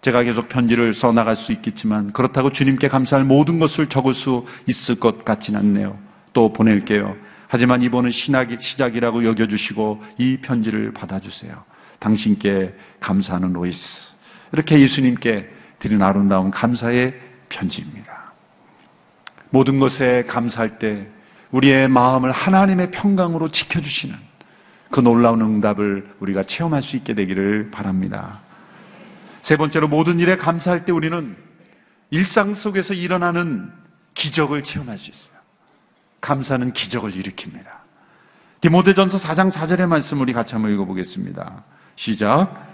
제가 0.00 0.24
계속 0.24 0.48
편지를 0.48 0.94
써 0.94 1.12
나갈 1.12 1.36
수 1.36 1.52
있겠지만 1.52 2.12
그렇다고 2.12 2.50
주님께 2.50 2.88
감사할 2.88 3.24
모든 3.24 3.60
것을 3.60 3.88
적을 3.88 4.14
수 4.14 4.44
있을 4.66 4.98
것 4.98 5.24
같진 5.24 5.54
않네요. 5.54 5.96
또 6.32 6.52
보낼게요. 6.52 7.14
하지만 7.52 7.82
이번은 7.82 8.12
신학의 8.12 8.56
시작이라고 8.62 9.26
여겨주시고 9.26 10.02
이 10.16 10.38
편지를 10.38 10.94
받아주세요. 10.94 11.62
당신께 11.98 12.74
감사하는 12.98 13.52
로이스. 13.52 14.14
이렇게 14.52 14.80
예수님께 14.80 15.50
드린 15.78 16.00
아름다운 16.00 16.50
감사의 16.50 17.12
편지입니다. 17.50 18.32
모든 19.50 19.80
것에 19.80 20.24
감사할 20.28 20.78
때 20.78 21.06
우리의 21.50 21.88
마음을 21.88 22.32
하나님의 22.32 22.90
평강으로 22.90 23.50
지켜주시는 23.50 24.16
그 24.90 25.00
놀라운 25.00 25.42
응답을 25.42 26.14
우리가 26.20 26.44
체험할 26.44 26.80
수 26.80 26.96
있게 26.96 27.12
되기를 27.12 27.70
바랍니다. 27.70 28.40
세 29.42 29.58
번째로 29.58 29.88
모든 29.88 30.20
일에 30.20 30.38
감사할 30.38 30.86
때 30.86 30.92
우리는 30.92 31.36
일상 32.08 32.54
속에서 32.54 32.94
일어나는 32.94 33.70
기적을 34.14 34.64
체험할 34.64 34.98
수 34.98 35.10
있어요. 35.10 35.31
감사는 36.22 36.72
기적을 36.72 37.10
일으킵니다. 37.12 37.66
디모데전서 38.62 39.18
4장 39.18 39.50
4절의 39.50 39.86
말씀 39.86 40.20
우리 40.20 40.32
같이 40.32 40.54
한번 40.54 40.72
읽어보겠습니다. 40.72 41.64
시작. 41.96 42.70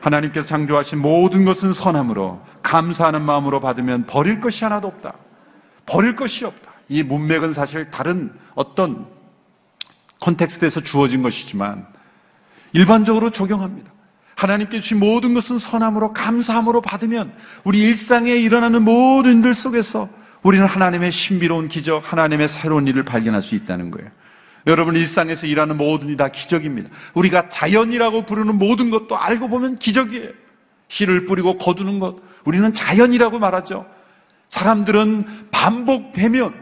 하나님께서 0.00 0.46
창조하신 0.46 0.98
모든 1.00 1.44
것은 1.44 1.74
선함으로 1.74 2.40
감사하는 2.62 3.22
마음으로 3.22 3.60
받으면 3.60 4.06
버릴 4.06 4.40
것이 4.40 4.62
하나도 4.64 4.86
없다. 4.86 5.14
버릴 5.84 6.14
것이 6.14 6.44
없다. 6.44 6.72
이 6.88 7.02
문맥은 7.02 7.54
사실 7.54 7.90
다른 7.90 8.32
어떤 8.54 9.06
컨텍스트에서 10.20 10.80
주어진 10.82 11.22
것이지만 11.22 11.86
일반적으로 12.72 13.30
적용합니다. 13.30 13.90
하나님께 14.36 14.80
주신 14.80 15.00
모든 15.00 15.34
것은 15.34 15.58
선함으로 15.58 16.12
감사함으로 16.12 16.82
받으면 16.82 17.34
우리 17.64 17.80
일상에 17.80 18.30
일어나는 18.30 18.82
모든 18.82 19.42
일 19.42 19.54
속에서 19.54 20.08
우리는 20.46 20.64
하나님의 20.64 21.10
신비로운 21.10 21.66
기적, 21.66 22.12
하나님의 22.12 22.48
새로운 22.48 22.86
일을 22.86 23.02
발견할 23.02 23.42
수 23.42 23.56
있다는 23.56 23.90
거예요. 23.90 24.08
여러분 24.68 24.94
일상에서 24.94 25.44
일하는 25.44 25.76
모든 25.76 26.06
일이 26.06 26.16
다 26.16 26.28
기적입니다. 26.28 26.88
우리가 27.14 27.48
자연이라고 27.48 28.26
부르는 28.26 28.56
모든 28.56 28.90
것도 28.90 29.18
알고 29.18 29.48
보면 29.48 29.74
기적이에요. 29.74 30.30
씨를 30.86 31.26
뿌리고 31.26 31.58
거두는 31.58 31.98
것, 31.98 32.18
우리는 32.44 32.72
자연이라고 32.72 33.40
말하죠. 33.40 33.86
사람들은 34.50 35.48
반복되면 35.50 36.54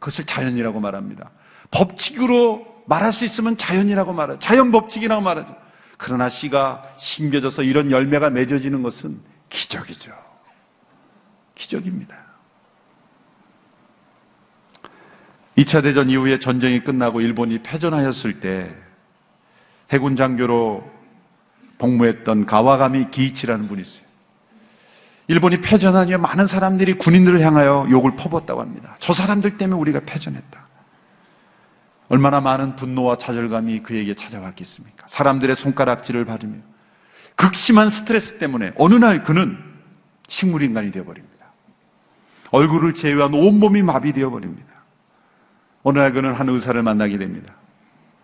그것을 0.00 0.26
자연이라고 0.26 0.80
말합니다. 0.80 1.30
법칙으로 1.70 2.84
말할 2.86 3.14
수 3.14 3.24
있으면 3.24 3.56
자연이라고 3.56 4.12
말하죠. 4.12 4.38
자연 4.40 4.70
법칙이라고 4.70 5.22
말하죠. 5.22 5.56
그러나 5.96 6.28
씨가 6.28 6.82
심겨져서 6.98 7.62
이런 7.62 7.90
열매가 7.90 8.28
맺어지는 8.28 8.82
것은 8.82 9.18
기적이죠. 9.48 10.12
기적입니다. 11.54 12.33
2차 15.58 15.82
대전 15.82 16.10
이후에 16.10 16.40
전쟁이 16.40 16.80
끝나고 16.80 17.20
일본이 17.20 17.62
패전하였을 17.62 18.40
때 18.40 18.74
해군 19.92 20.16
장교로 20.16 20.90
복무했던 21.78 22.46
가와가미 22.46 23.10
기이치라는 23.10 23.68
분이 23.68 23.82
있어요. 23.82 24.04
일본이 25.28 25.60
이후에 25.60 26.18
많은 26.18 26.46
사람들이 26.46 26.94
군인들을 26.94 27.40
향하여 27.40 27.86
욕을 27.90 28.16
퍼붓다고 28.16 28.60
합니다. 28.60 28.96
저 29.00 29.14
사람들 29.14 29.56
때문에 29.56 29.80
우리가 29.80 30.00
패전했다. 30.00 30.64
얼마나 32.08 32.40
많은 32.40 32.76
분노와 32.76 33.16
좌절감이 33.16 33.80
그에게 33.80 34.14
찾아왔겠습니까? 34.14 35.06
사람들의 35.08 35.56
손가락질을 35.56 36.24
받으며 36.26 36.56
극심한 37.36 37.90
스트레스 37.90 38.38
때문에 38.38 38.72
어느 38.76 38.94
날 38.94 39.24
그는 39.24 39.58
식물인간이 40.28 40.90
되어버립니다. 40.90 41.34
얼굴을 42.50 42.94
제외한 42.94 43.34
온몸이 43.34 43.82
마비되어 43.82 44.30
버립니다. 44.30 44.73
어느 45.84 45.98
날 45.98 46.12
그는 46.12 46.34
한 46.34 46.48
의사를 46.48 46.82
만나게 46.82 47.18
됩니다. 47.18 47.54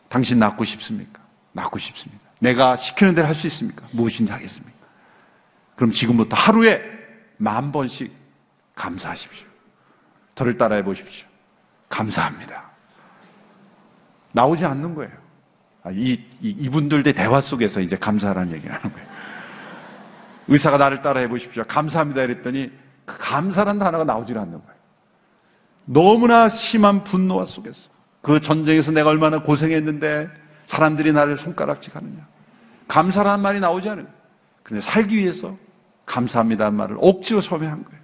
당신 0.08 0.38
낫고 0.40 0.64
싶습니까? 0.64 1.20
낫고 1.52 1.78
싶습니다. 1.78 2.22
내가 2.40 2.76
시키는 2.76 3.14
대로 3.14 3.28
할 3.28 3.34
수 3.34 3.46
있습니까? 3.46 3.86
무엇인지 3.92 4.32
하겠습니까? 4.32 4.78
그럼 5.76 5.92
지금부터 5.92 6.34
하루에 6.36 6.82
만 7.36 7.70
번씩 7.70 8.12
감사하십시오. 8.74 9.46
저를 10.34 10.56
따라해 10.56 10.82
보십시오. 10.82 11.26
감사합니다. 11.88 12.70
나오지 14.32 14.64
않는 14.64 14.94
거예요. 14.94 15.12
아, 15.82 15.90
이, 15.90 16.22
이, 16.40 16.68
분들의 16.68 17.12
대화 17.14 17.40
속에서 17.40 17.80
이제 17.80 17.96
감사라는 17.96 18.52
얘기를 18.52 18.74
하는 18.74 18.92
거예요. 18.92 19.08
의사가 20.48 20.78
나를 20.78 21.02
따라해 21.02 21.28
보십시오. 21.28 21.64
감사합니다. 21.64 22.22
이랬더니 22.22 22.70
그 23.04 23.18
감사라는 23.18 23.78
단어가 23.78 24.04
나오질 24.04 24.38
않는 24.38 24.52
거예요. 24.52 24.79
너무나 25.84 26.48
심한 26.48 27.04
분노와 27.04 27.44
속에서 27.44 27.88
그 28.22 28.40
전쟁에서 28.40 28.90
내가 28.92 29.10
얼마나 29.10 29.42
고생했는데 29.42 30.28
사람들이 30.66 31.12
나를 31.12 31.36
손가락질 31.36 31.94
하느냐. 31.96 32.26
감사라는 32.88 33.40
말이 33.42 33.60
나오지 33.60 33.88
않아요. 33.88 34.06
근데 34.62 34.80
살기 34.82 35.16
위해서 35.16 35.56
감사합니다는 36.06 36.76
말을 36.76 36.96
억지로 37.00 37.40
소매한 37.40 37.84
거예요. 37.84 38.00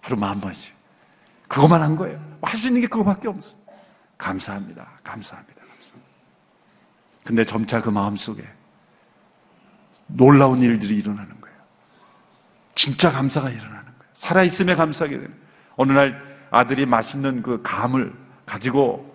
하루 0.00 0.16
만 0.16 0.40
번씩. 0.40 0.74
그것만 1.48 1.82
한 1.82 1.96
거예요. 1.96 2.20
할 2.42 2.58
수 2.58 2.68
있는 2.68 2.80
게 2.80 2.86
그거밖에 2.86 3.28
없어. 3.28 3.54
감사합니다. 4.18 4.86
감사합니다. 5.02 5.60
감사합니다. 5.60 6.10
근데 7.24 7.44
점차 7.44 7.80
그 7.82 7.90
마음 7.90 8.16
속에 8.16 8.42
놀라운 10.06 10.60
일들이 10.60 10.96
일어나는 10.96 11.40
거예요. 11.40 11.56
진짜 12.74 13.10
감사가 13.10 13.50
일어나는 13.50 13.84
거예요. 13.84 14.12
살아있음에 14.14 14.74
감사하게 14.74 15.16
되는 15.16 15.30
거예요. 15.30 15.46
어느 15.76 15.92
날 15.92 16.25
아들이 16.56 16.86
맛있는 16.86 17.42
그 17.42 17.60
감을 17.62 18.12
가지고 18.46 19.14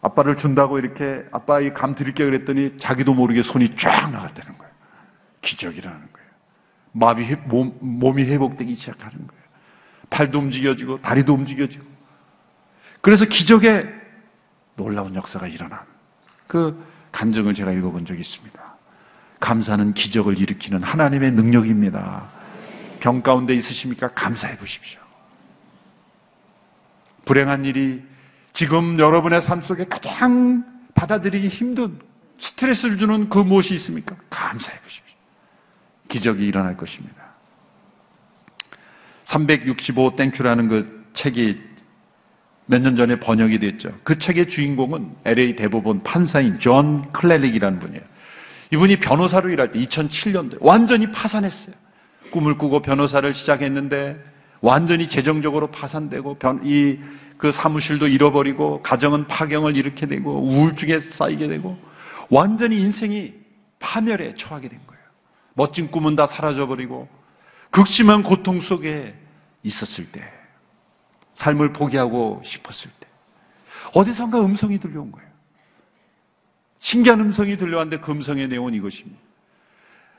아빠를 0.00 0.36
준다고 0.36 0.78
이렇게 0.78 1.24
아빠 1.32 1.60
이 1.60 1.72
감 1.72 1.94
드릴게 1.94 2.24
그랬더니 2.24 2.78
자기도 2.78 3.14
모르게 3.14 3.42
손이 3.42 3.76
쫙 3.76 4.10
나갔다는 4.10 4.58
거예요. 4.58 4.72
기적이라는 5.42 5.98
거예요. 5.98 6.28
마비 6.92 7.24
회- 7.24 7.36
몸, 7.46 7.76
몸이 7.80 8.24
회복되기 8.24 8.74
시작하는 8.74 9.26
거예요. 9.26 9.42
팔도 10.10 10.38
움직여지고 10.38 11.02
다리도 11.02 11.34
움직여지고 11.34 11.84
그래서 13.00 13.24
기적의 13.26 13.86
놀라운 14.76 15.14
역사가 15.14 15.46
일어난 15.48 15.80
그 16.46 16.82
간증을 17.12 17.54
제가 17.54 17.72
읽어본 17.72 18.06
적이 18.06 18.20
있습니다. 18.20 18.60
감사는 19.40 19.94
기적을 19.94 20.38
일으키는 20.38 20.82
하나님의 20.82 21.32
능력입니다. 21.32 22.26
병 23.00 23.22
가운데 23.22 23.54
있으십니까? 23.54 24.08
감사해 24.08 24.56
보십시오. 24.58 25.00
불행한 27.28 27.66
일이 27.66 28.02
지금 28.54 28.98
여러분의 28.98 29.42
삶 29.42 29.60
속에 29.60 29.84
가장 29.84 30.64
받아들이기 30.94 31.48
힘든 31.48 31.98
스트레스를 32.38 32.96
주는 32.96 33.28
그 33.28 33.38
무엇이 33.38 33.74
있습니까? 33.74 34.16
감사해 34.30 34.78
보십시오. 34.80 35.14
기적이 36.08 36.46
일어날 36.46 36.76
것입니다. 36.78 37.34
365 39.24 40.16
Thank 40.16 40.35
You라는 40.35 40.68
그 40.68 41.04
책이 41.12 41.60
몇 42.66 42.80
년 42.82 42.96
전에 42.96 43.20
번역이 43.20 43.58
됐죠. 43.58 43.90
그 44.04 44.18
책의 44.18 44.48
주인공은 44.48 45.16
LA 45.24 45.56
대법원 45.56 46.02
판사인 46.02 46.58
존 46.58 47.12
크랄릭이라는 47.12 47.78
분이에요. 47.78 48.02
이분이 48.72 49.00
변호사로 49.00 49.50
일할 49.50 49.72
때 49.72 49.78
2007년도에 49.80 50.58
완전히 50.60 51.10
파산했어요. 51.12 51.74
꿈을 52.30 52.56
꾸고 52.58 52.82
변호사를 52.82 53.32
시작했는데 53.34 54.16
완전히 54.60 55.08
재정적으로 55.08 55.70
파산되고 55.70 56.38
이 56.64 56.98
그 57.38 57.52
사무실도 57.52 58.08
잃어버리고 58.08 58.82
가정은 58.82 59.28
파경을 59.28 59.76
일으게 59.76 60.06
되고 60.06 60.42
우울증에 60.42 60.98
쌓이게 60.98 61.46
되고 61.46 61.78
완전히 62.30 62.80
인생이 62.80 63.32
파멸에 63.78 64.34
처하게 64.34 64.68
된 64.68 64.80
거예요. 64.86 65.02
멋진 65.54 65.90
꿈은 65.90 66.16
다 66.16 66.26
사라져버리고 66.26 67.08
극심한 67.70 68.24
고통 68.24 68.60
속에 68.60 69.14
있었을 69.62 70.10
때 70.10 70.22
삶을 71.34 71.72
포기하고 71.72 72.42
싶었을 72.44 72.90
때 72.98 73.06
어디선가 73.94 74.44
음성이 74.44 74.80
들려온 74.80 75.12
거예요. 75.12 75.28
신기한 76.80 77.20
음성이 77.20 77.56
들려왔는데 77.56 78.02
그 78.02 78.10
음성의 78.10 78.48
내용은 78.48 78.74
이것입니다. 78.74 79.18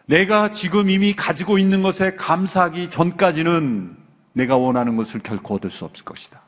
내가 0.06 0.52
지금 0.52 0.90
이미 0.90 1.16
가지고 1.16 1.58
있는 1.58 1.84
것에 1.84 2.16
감사하기 2.16 2.90
전까지는 2.92 3.98
내가 4.40 4.58
원하는 4.58 4.96
것을 4.96 5.20
결코 5.20 5.56
얻을 5.56 5.70
수 5.72 5.86
없을 5.86 6.06
것이다. 6.06 6.42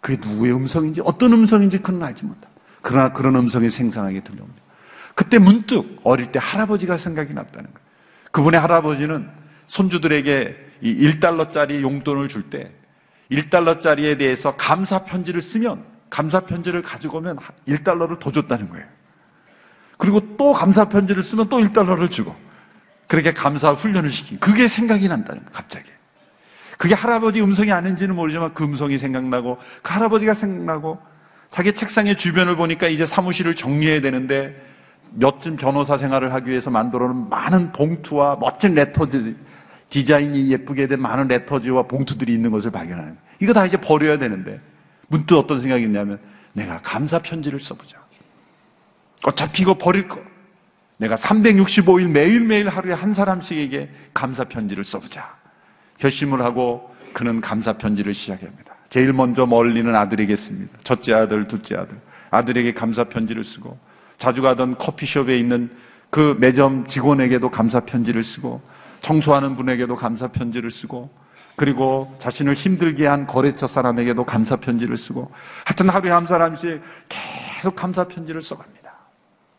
그게 0.00 0.18
누구의 0.26 0.54
음성인지 0.54 1.00
어떤 1.04 1.32
음성인지 1.32 1.78
그는 1.78 2.02
알지 2.02 2.24
못한다. 2.24 2.48
그러나 2.82 3.12
그런 3.12 3.36
음성이 3.36 3.70
생생하게 3.70 4.20
들려옵니다. 4.20 4.62
그때 5.14 5.38
문득 5.38 6.00
어릴 6.04 6.32
때 6.32 6.38
할아버지가 6.40 6.98
생각이 6.98 7.34
났다는 7.34 7.64
거예요. 7.72 7.90
그분의 8.30 8.60
할아버지는 8.60 9.28
손주들에게 9.66 10.56
이 10.82 10.94
1달러짜리 11.06 11.82
용돈을 11.82 12.28
줄 12.28 12.50
때 12.50 12.72
1달러짜리에 13.30 14.18
대해서 14.18 14.56
감사 14.56 15.04
편지를 15.04 15.42
쓰면 15.42 15.84
감사 16.10 16.40
편지를 16.40 16.82
가지고 16.82 17.18
오면 17.18 17.38
1달러를 17.68 18.18
더 18.18 18.32
줬다는 18.32 18.68
거예요. 18.70 18.86
그리고 19.98 20.36
또 20.36 20.52
감사 20.52 20.88
편지를 20.88 21.22
쓰면 21.22 21.48
또 21.48 21.58
1달러를 21.58 22.10
주고 22.10 22.34
그렇게 23.06 23.32
감사 23.34 23.72
훈련을 23.72 24.10
시킨 24.10 24.40
그게 24.40 24.68
생각이 24.68 25.06
난다는 25.06 25.42
거예요. 25.42 25.52
갑자기. 25.52 25.88
그게 26.80 26.94
할아버지 26.94 27.42
음성이 27.42 27.72
아닌지는 27.72 28.16
모르지만 28.16 28.54
그 28.54 28.64
음성이 28.64 28.96
생각나고 28.96 29.58
그 29.82 29.92
할아버지가 29.92 30.32
생각나고 30.32 30.98
자기 31.50 31.74
책상의 31.74 32.16
주변을 32.16 32.56
보니까 32.56 32.88
이제 32.88 33.04
사무실을 33.04 33.54
정리해야 33.54 34.00
되는데 34.00 34.56
멋진 35.10 35.56
변호사 35.56 35.98
생활을 35.98 36.32
하기 36.32 36.48
위해서 36.48 36.70
만들어 36.70 37.08
놓은 37.08 37.28
많은 37.28 37.72
봉투와 37.72 38.38
멋진 38.40 38.72
레터들 38.72 39.36
디자인이 39.90 40.50
예쁘게 40.52 40.86
된 40.86 41.02
많은 41.02 41.28
레터지와 41.28 41.82
봉투들이 41.82 42.32
있는 42.32 42.50
것을 42.50 42.70
발견하는. 42.70 43.18
이거 43.40 43.52
다 43.52 43.66
이제 43.66 43.76
버려야 43.76 44.16
되는데 44.16 44.58
문득 45.08 45.36
어떤 45.36 45.60
생각이 45.60 45.82
있냐면 45.84 46.18
내가 46.54 46.80
감사 46.80 47.18
편지를 47.18 47.60
써보자. 47.60 47.98
어차피 49.24 49.64
이거 49.64 49.76
버릴 49.76 50.08
거. 50.08 50.18
내가 50.96 51.16
365일 51.16 52.08
매일매일 52.08 52.70
하루에 52.70 52.94
한 52.94 53.12
사람씩에게 53.12 53.90
감사 54.14 54.44
편지를 54.44 54.82
써보자. 54.82 55.39
결심을 56.00 56.42
하고 56.42 56.90
그는 57.12 57.40
감사 57.40 57.74
편지를 57.74 58.14
시작합니다. 58.14 58.74
제일 58.90 59.12
먼저 59.12 59.46
멀리는 59.46 59.94
아들에게 59.94 60.34
씁니다. 60.36 60.76
첫째 60.82 61.14
아들, 61.14 61.46
둘째 61.46 61.76
아들. 61.76 61.96
아들에게 62.30 62.74
감사 62.74 63.04
편지를 63.04 63.44
쓰고 63.44 63.78
자주 64.18 64.42
가던 64.42 64.78
커피숍에 64.78 65.38
있는 65.38 65.70
그 66.10 66.36
매점 66.40 66.86
직원에게도 66.86 67.50
감사 67.50 67.80
편지를 67.80 68.22
쓰고 68.22 68.60
청소하는 69.02 69.56
분에게도 69.56 69.94
감사 69.96 70.28
편지를 70.28 70.70
쓰고 70.70 71.10
그리고 71.56 72.14
자신을 72.20 72.54
힘들게 72.54 73.06
한 73.06 73.26
거래처 73.26 73.66
사람에게도 73.66 74.24
감사 74.24 74.56
편지를 74.56 74.96
쓰고 74.96 75.30
하여튼 75.64 75.88
하루에 75.88 76.10
한 76.10 76.26
사람씩 76.26 76.80
계속 77.08 77.76
감사 77.76 78.04
편지를 78.04 78.42
써갑니다. 78.42 78.92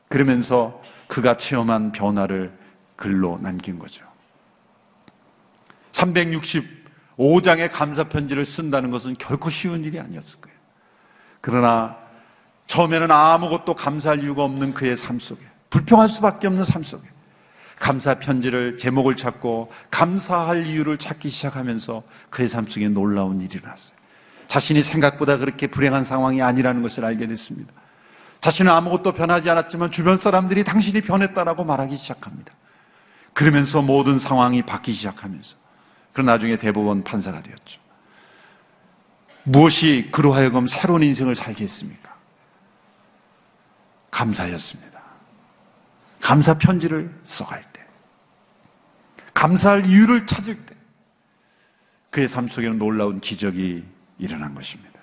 그러면서 0.10 0.82
그가 1.08 1.38
체험한 1.38 1.92
변화를 1.92 2.52
글로 2.96 3.40
남긴 3.42 3.80
거죠. 3.80 4.11
365장의 5.94 7.72
감사 7.72 8.06
편지를 8.06 8.46
쓴다는 8.46 8.92
것은 8.92 9.16
결코 9.16 9.50
쉬운 9.50 9.84
일이 9.84 10.00
아니었을 10.00 10.40
거예요. 10.42 10.58
그러나 11.42 11.98
처음에는 12.68 13.12
아무것도 13.12 13.76
감사할 13.76 14.24
이유가 14.24 14.44
없는 14.44 14.74
그의 14.74 14.96
삶 14.96 15.20
속에 15.20 15.42
불평할 15.70 16.10
수밖에 16.10 16.48
없는 16.48 16.64
삶 16.64 16.84
속에 16.84 17.04
감사 17.80 18.20
편지를 18.20 18.78
제목을 18.78 19.16
찾고 19.16 19.72
감사할 19.90 20.68
이유를 20.68 20.98
찾기 20.98 21.30
시작하면서 21.30 22.04
그의 22.30 22.48
삶 22.48 22.68
속에 22.68 22.88
놀라운 22.90 23.42
일이 23.42 23.56
일어났어요. 23.56 23.98
자신이 24.48 24.84
생각보다 24.84 25.38
그렇게 25.38 25.68
불행한 25.68 26.04
상황이 26.04 26.42
아니라는 26.42 26.82
것을 26.84 27.06
알게 27.06 27.26
됐습니다. 27.28 27.74
자신은 28.42 28.72
아무것도 28.72 29.14
변하지 29.14 29.50
않았지만 29.50 29.92
주변 29.92 30.18
사람들이 30.18 30.64
당신이 30.64 31.02
변했다라고 31.02 31.64
말하기 31.64 31.96
시작합니다. 31.96 32.54
그러면서 33.34 33.82
모든 33.82 34.20
상황이 34.20 34.62
바뀌기 34.64 34.98
시작하면서 34.98 35.56
그런 36.14 36.26
나중에 36.26 36.58
대법원 36.58 37.04
판사가 37.04 37.42
되었죠. 37.42 37.80
무엇이 39.44 40.10
그로 40.12 40.34
하여금 40.34 40.68
새로운 40.68 41.04
인생을 41.04 41.36
살게 41.36 41.64
했습니까? 41.64 42.16
감사였습니다. 44.12 45.02
감사 46.20 46.58
편지를 46.58 47.12
써갈 47.26 47.64
때, 47.74 47.82
감사할 49.34 49.86
이유를 49.88 50.28
찾을 50.28 50.56
때, 50.66 50.76
그의 52.12 52.28
삶 52.28 52.48
속에는 52.48 52.78
놀라운 52.78 53.20
기적이 53.22 53.84
일어난 54.20 54.54
것입니다. 54.54 55.00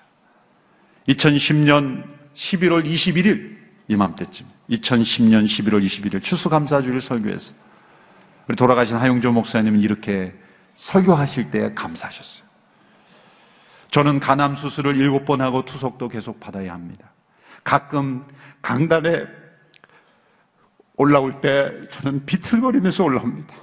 2010년 1.09 2.05
11월 2.35 2.85
21일 2.85 3.57
이맘때쯤, 3.89 4.45
2010년 4.69 5.45
11월 5.45 5.83
21일 5.85 6.23
추수감사주를 6.23 7.01
설교해서 7.01 7.51
우리 8.47 8.55
돌아가신 8.55 8.95
하용조 8.95 9.31
목사님은 9.31 9.81
이렇게 9.81 10.33
설교하실 10.79 11.51
때 11.51 11.73
감사하셨어요. 11.73 12.47
저는 13.91 14.19
간암 14.19 14.55
수술을 14.55 14.95
일곱 14.97 15.25
번 15.25 15.41
하고 15.41 15.65
투석도 15.65 16.07
계속 16.07 16.39
받아야 16.39 16.73
합니다. 16.73 17.11
가끔 17.63 18.25
강단에 18.61 19.25
올라올 20.95 21.41
때 21.41 21.71
저는 21.93 22.25
비틀거리면서 22.25 23.03
올라옵니다. 23.03 23.55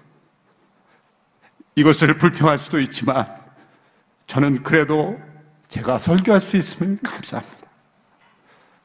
이것을 1.74 2.18
불평할 2.18 2.58
수도 2.58 2.80
있지만 2.80 3.26
저는 4.26 4.62
그래도 4.62 5.18
제가 5.68 5.98
설교할 5.98 6.42
수 6.42 6.56
있으면 6.56 6.98
감사합니다. 7.02 7.66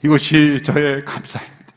이것이 0.03 0.61
저의 0.65 1.03
감사입니다. 1.05 1.73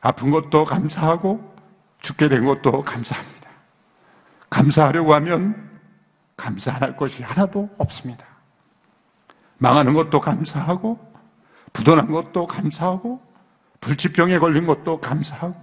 아픈 0.00 0.30
것도 0.30 0.64
감사하고 0.64 1.56
죽게 2.02 2.28
된 2.28 2.44
것도 2.44 2.82
감사합니다. 2.82 3.37
감사하려고 4.50 5.14
하면 5.14 5.68
감사 6.36 6.72
안 6.72 6.82
할 6.82 6.96
것이 6.96 7.22
하나도 7.22 7.68
없습니다. 7.78 8.24
망하는 9.58 9.94
것도 9.94 10.20
감사하고 10.20 10.98
부도난 11.72 12.10
것도 12.10 12.46
감사하고 12.46 13.20
불치병에 13.80 14.38
걸린 14.38 14.66
것도 14.66 15.00
감사하고 15.00 15.56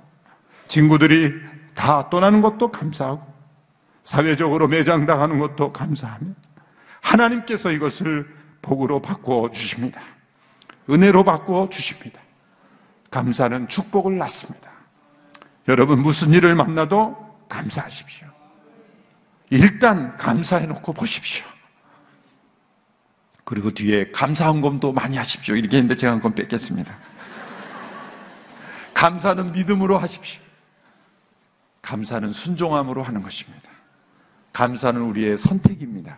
친구들이 0.67 1.31
다 1.73 2.09
떠나는 2.09 2.41
것도 2.41 2.71
감사하고 2.71 3.25
사회적으로 4.03 4.67
매장당하는 4.67 5.39
것도 5.39 5.73
감사하며 5.73 6.27
하나님께서 7.01 7.71
이것을 7.71 8.27
복으로 8.61 9.01
바꾸어 9.01 9.51
주십니다. 9.51 10.01
은혜로 10.89 11.23
바꾸어 11.23 11.69
주십니다. 11.69 12.19
감사는 13.11 13.67
축복을 13.67 14.17
낳습니다. 14.17 14.71
여러분 15.67 16.01
무슨 16.01 16.31
일을 16.31 16.55
만나도 16.55 17.15
감사하십시오. 17.49 18.27
일단 19.49 20.17
감사해 20.17 20.65
놓고 20.67 20.93
보십시오. 20.93 21.43
그리고 23.43 23.71
뒤에 23.71 24.11
감사헌금도 24.11 24.91
많이 24.93 25.17
하십시오. 25.17 25.55
이렇게 25.55 25.77
했는데 25.77 25.95
제가 25.95 26.13
한 26.13 26.21
건 26.21 26.33
뺏겠습니다. 26.33 26.91
감사는 28.95 29.51
믿음으로 29.51 29.97
하십시오. 29.99 30.41
감사는 31.81 32.31
순종함으로 32.31 33.03
하는 33.03 33.21
것입니다. 33.21 33.69
감사는 34.53 34.99
우리의 34.99 35.37
선택입니다. 35.37 36.17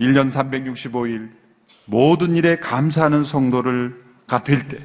1년 0.00 0.32
365일 0.32 1.30
모든 1.84 2.36
일에 2.36 2.56
감사하는 2.56 3.24
성도를가 3.24 4.44
될 4.44 4.68
때 4.68 4.78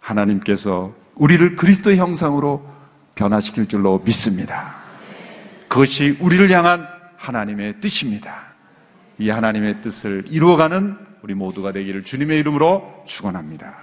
하나님께서 0.00 0.94
우리를 1.14 1.56
그리스도의 1.56 1.98
형상으로 1.98 2.68
변화시킬 3.14 3.68
줄로 3.68 4.00
믿습니다. 4.04 4.85
그것이 5.76 6.16
우리를 6.20 6.50
향한 6.52 6.88
하나님의 7.18 7.80
뜻입니다. 7.80 8.44
이 9.18 9.28
하나님의 9.28 9.82
뜻을 9.82 10.24
이루어가는 10.28 10.96
우리 11.20 11.34
모두가 11.34 11.72
되기를 11.72 12.02
주님의 12.02 12.40
이름으로 12.40 13.04
축원합니다. 13.06 13.74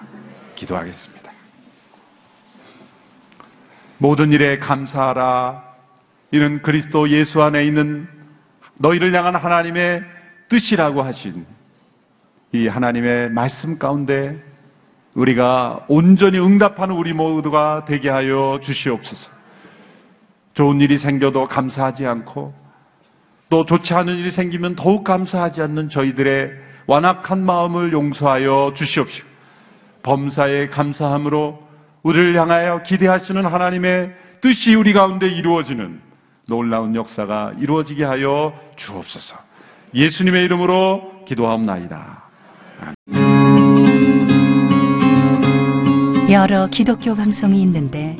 기도하겠습니다. 0.55 1.31
모든 3.99 4.31
일에 4.31 4.57
감사하라. 4.57 5.63
이는 6.31 6.63
그리스도 6.63 7.09
예수 7.09 7.43
안에 7.43 7.63
있는 7.63 8.07
너희를 8.79 9.13
향한 9.13 9.35
하나님의 9.35 10.03
뜻이라고 10.49 11.03
하신 11.03 11.45
이 12.53 12.67
하나님의 12.67 13.29
말씀 13.29 13.77
가운데 13.77 14.43
우리가 15.13 15.85
온전히 15.87 16.39
응답하는 16.39 16.95
우리 16.95 17.13
모두가 17.13 17.85
되게 17.85 18.09
하여 18.09 18.59
주시옵소서. 18.63 19.42
좋은 20.53 20.81
일이 20.81 20.97
생겨도 20.97 21.47
감사하지 21.47 22.05
않고 22.05 22.53
또 23.49 23.65
좋지 23.65 23.93
않은 23.93 24.17
일이 24.17 24.31
생기면 24.31 24.75
더욱 24.75 25.03
감사하지 25.03 25.61
않는 25.61 25.89
저희들의 25.89 26.51
완악한 26.87 27.43
마음을 27.45 27.91
용서하여 27.93 28.73
주시옵시고 28.75 29.27
범사에 30.03 30.69
감사함으로 30.69 31.61
우리를 32.03 32.37
향하여 32.39 32.83
기대하시는 32.83 33.45
하나님의 33.45 34.13
뜻이 34.41 34.75
우리 34.75 34.91
가운데 34.91 35.27
이루어지는 35.27 36.01
놀라운 36.47 36.95
역사가 36.95 37.53
이루어지게 37.59 38.03
하여 38.03 38.53
주옵소서. 38.75 39.37
예수님의 39.93 40.43
이름으로 40.45 41.23
기도하옵나이다. 41.25 42.23
여러 46.29 46.67
기독교 46.67 47.15
방송이 47.15 47.61
있는데 47.61 48.17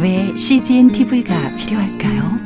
왜 0.00 0.32
CGN 0.36 0.92
TV가 0.92 1.56
필요할까요? 1.56 2.38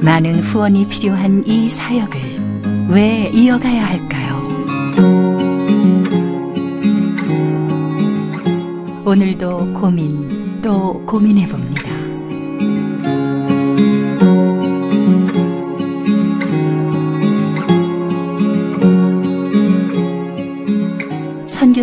많은 0.00 0.40
후원이 0.40 0.88
필요한 0.88 1.46
이 1.46 1.68
사역을 1.68 2.88
왜 2.88 3.30
이어가야 3.32 3.86
할까요? 3.86 4.48
오늘도 9.04 9.74
고민 9.74 10.60
또 10.60 11.00
고민해 11.06 11.46
봅니다. 11.48 11.79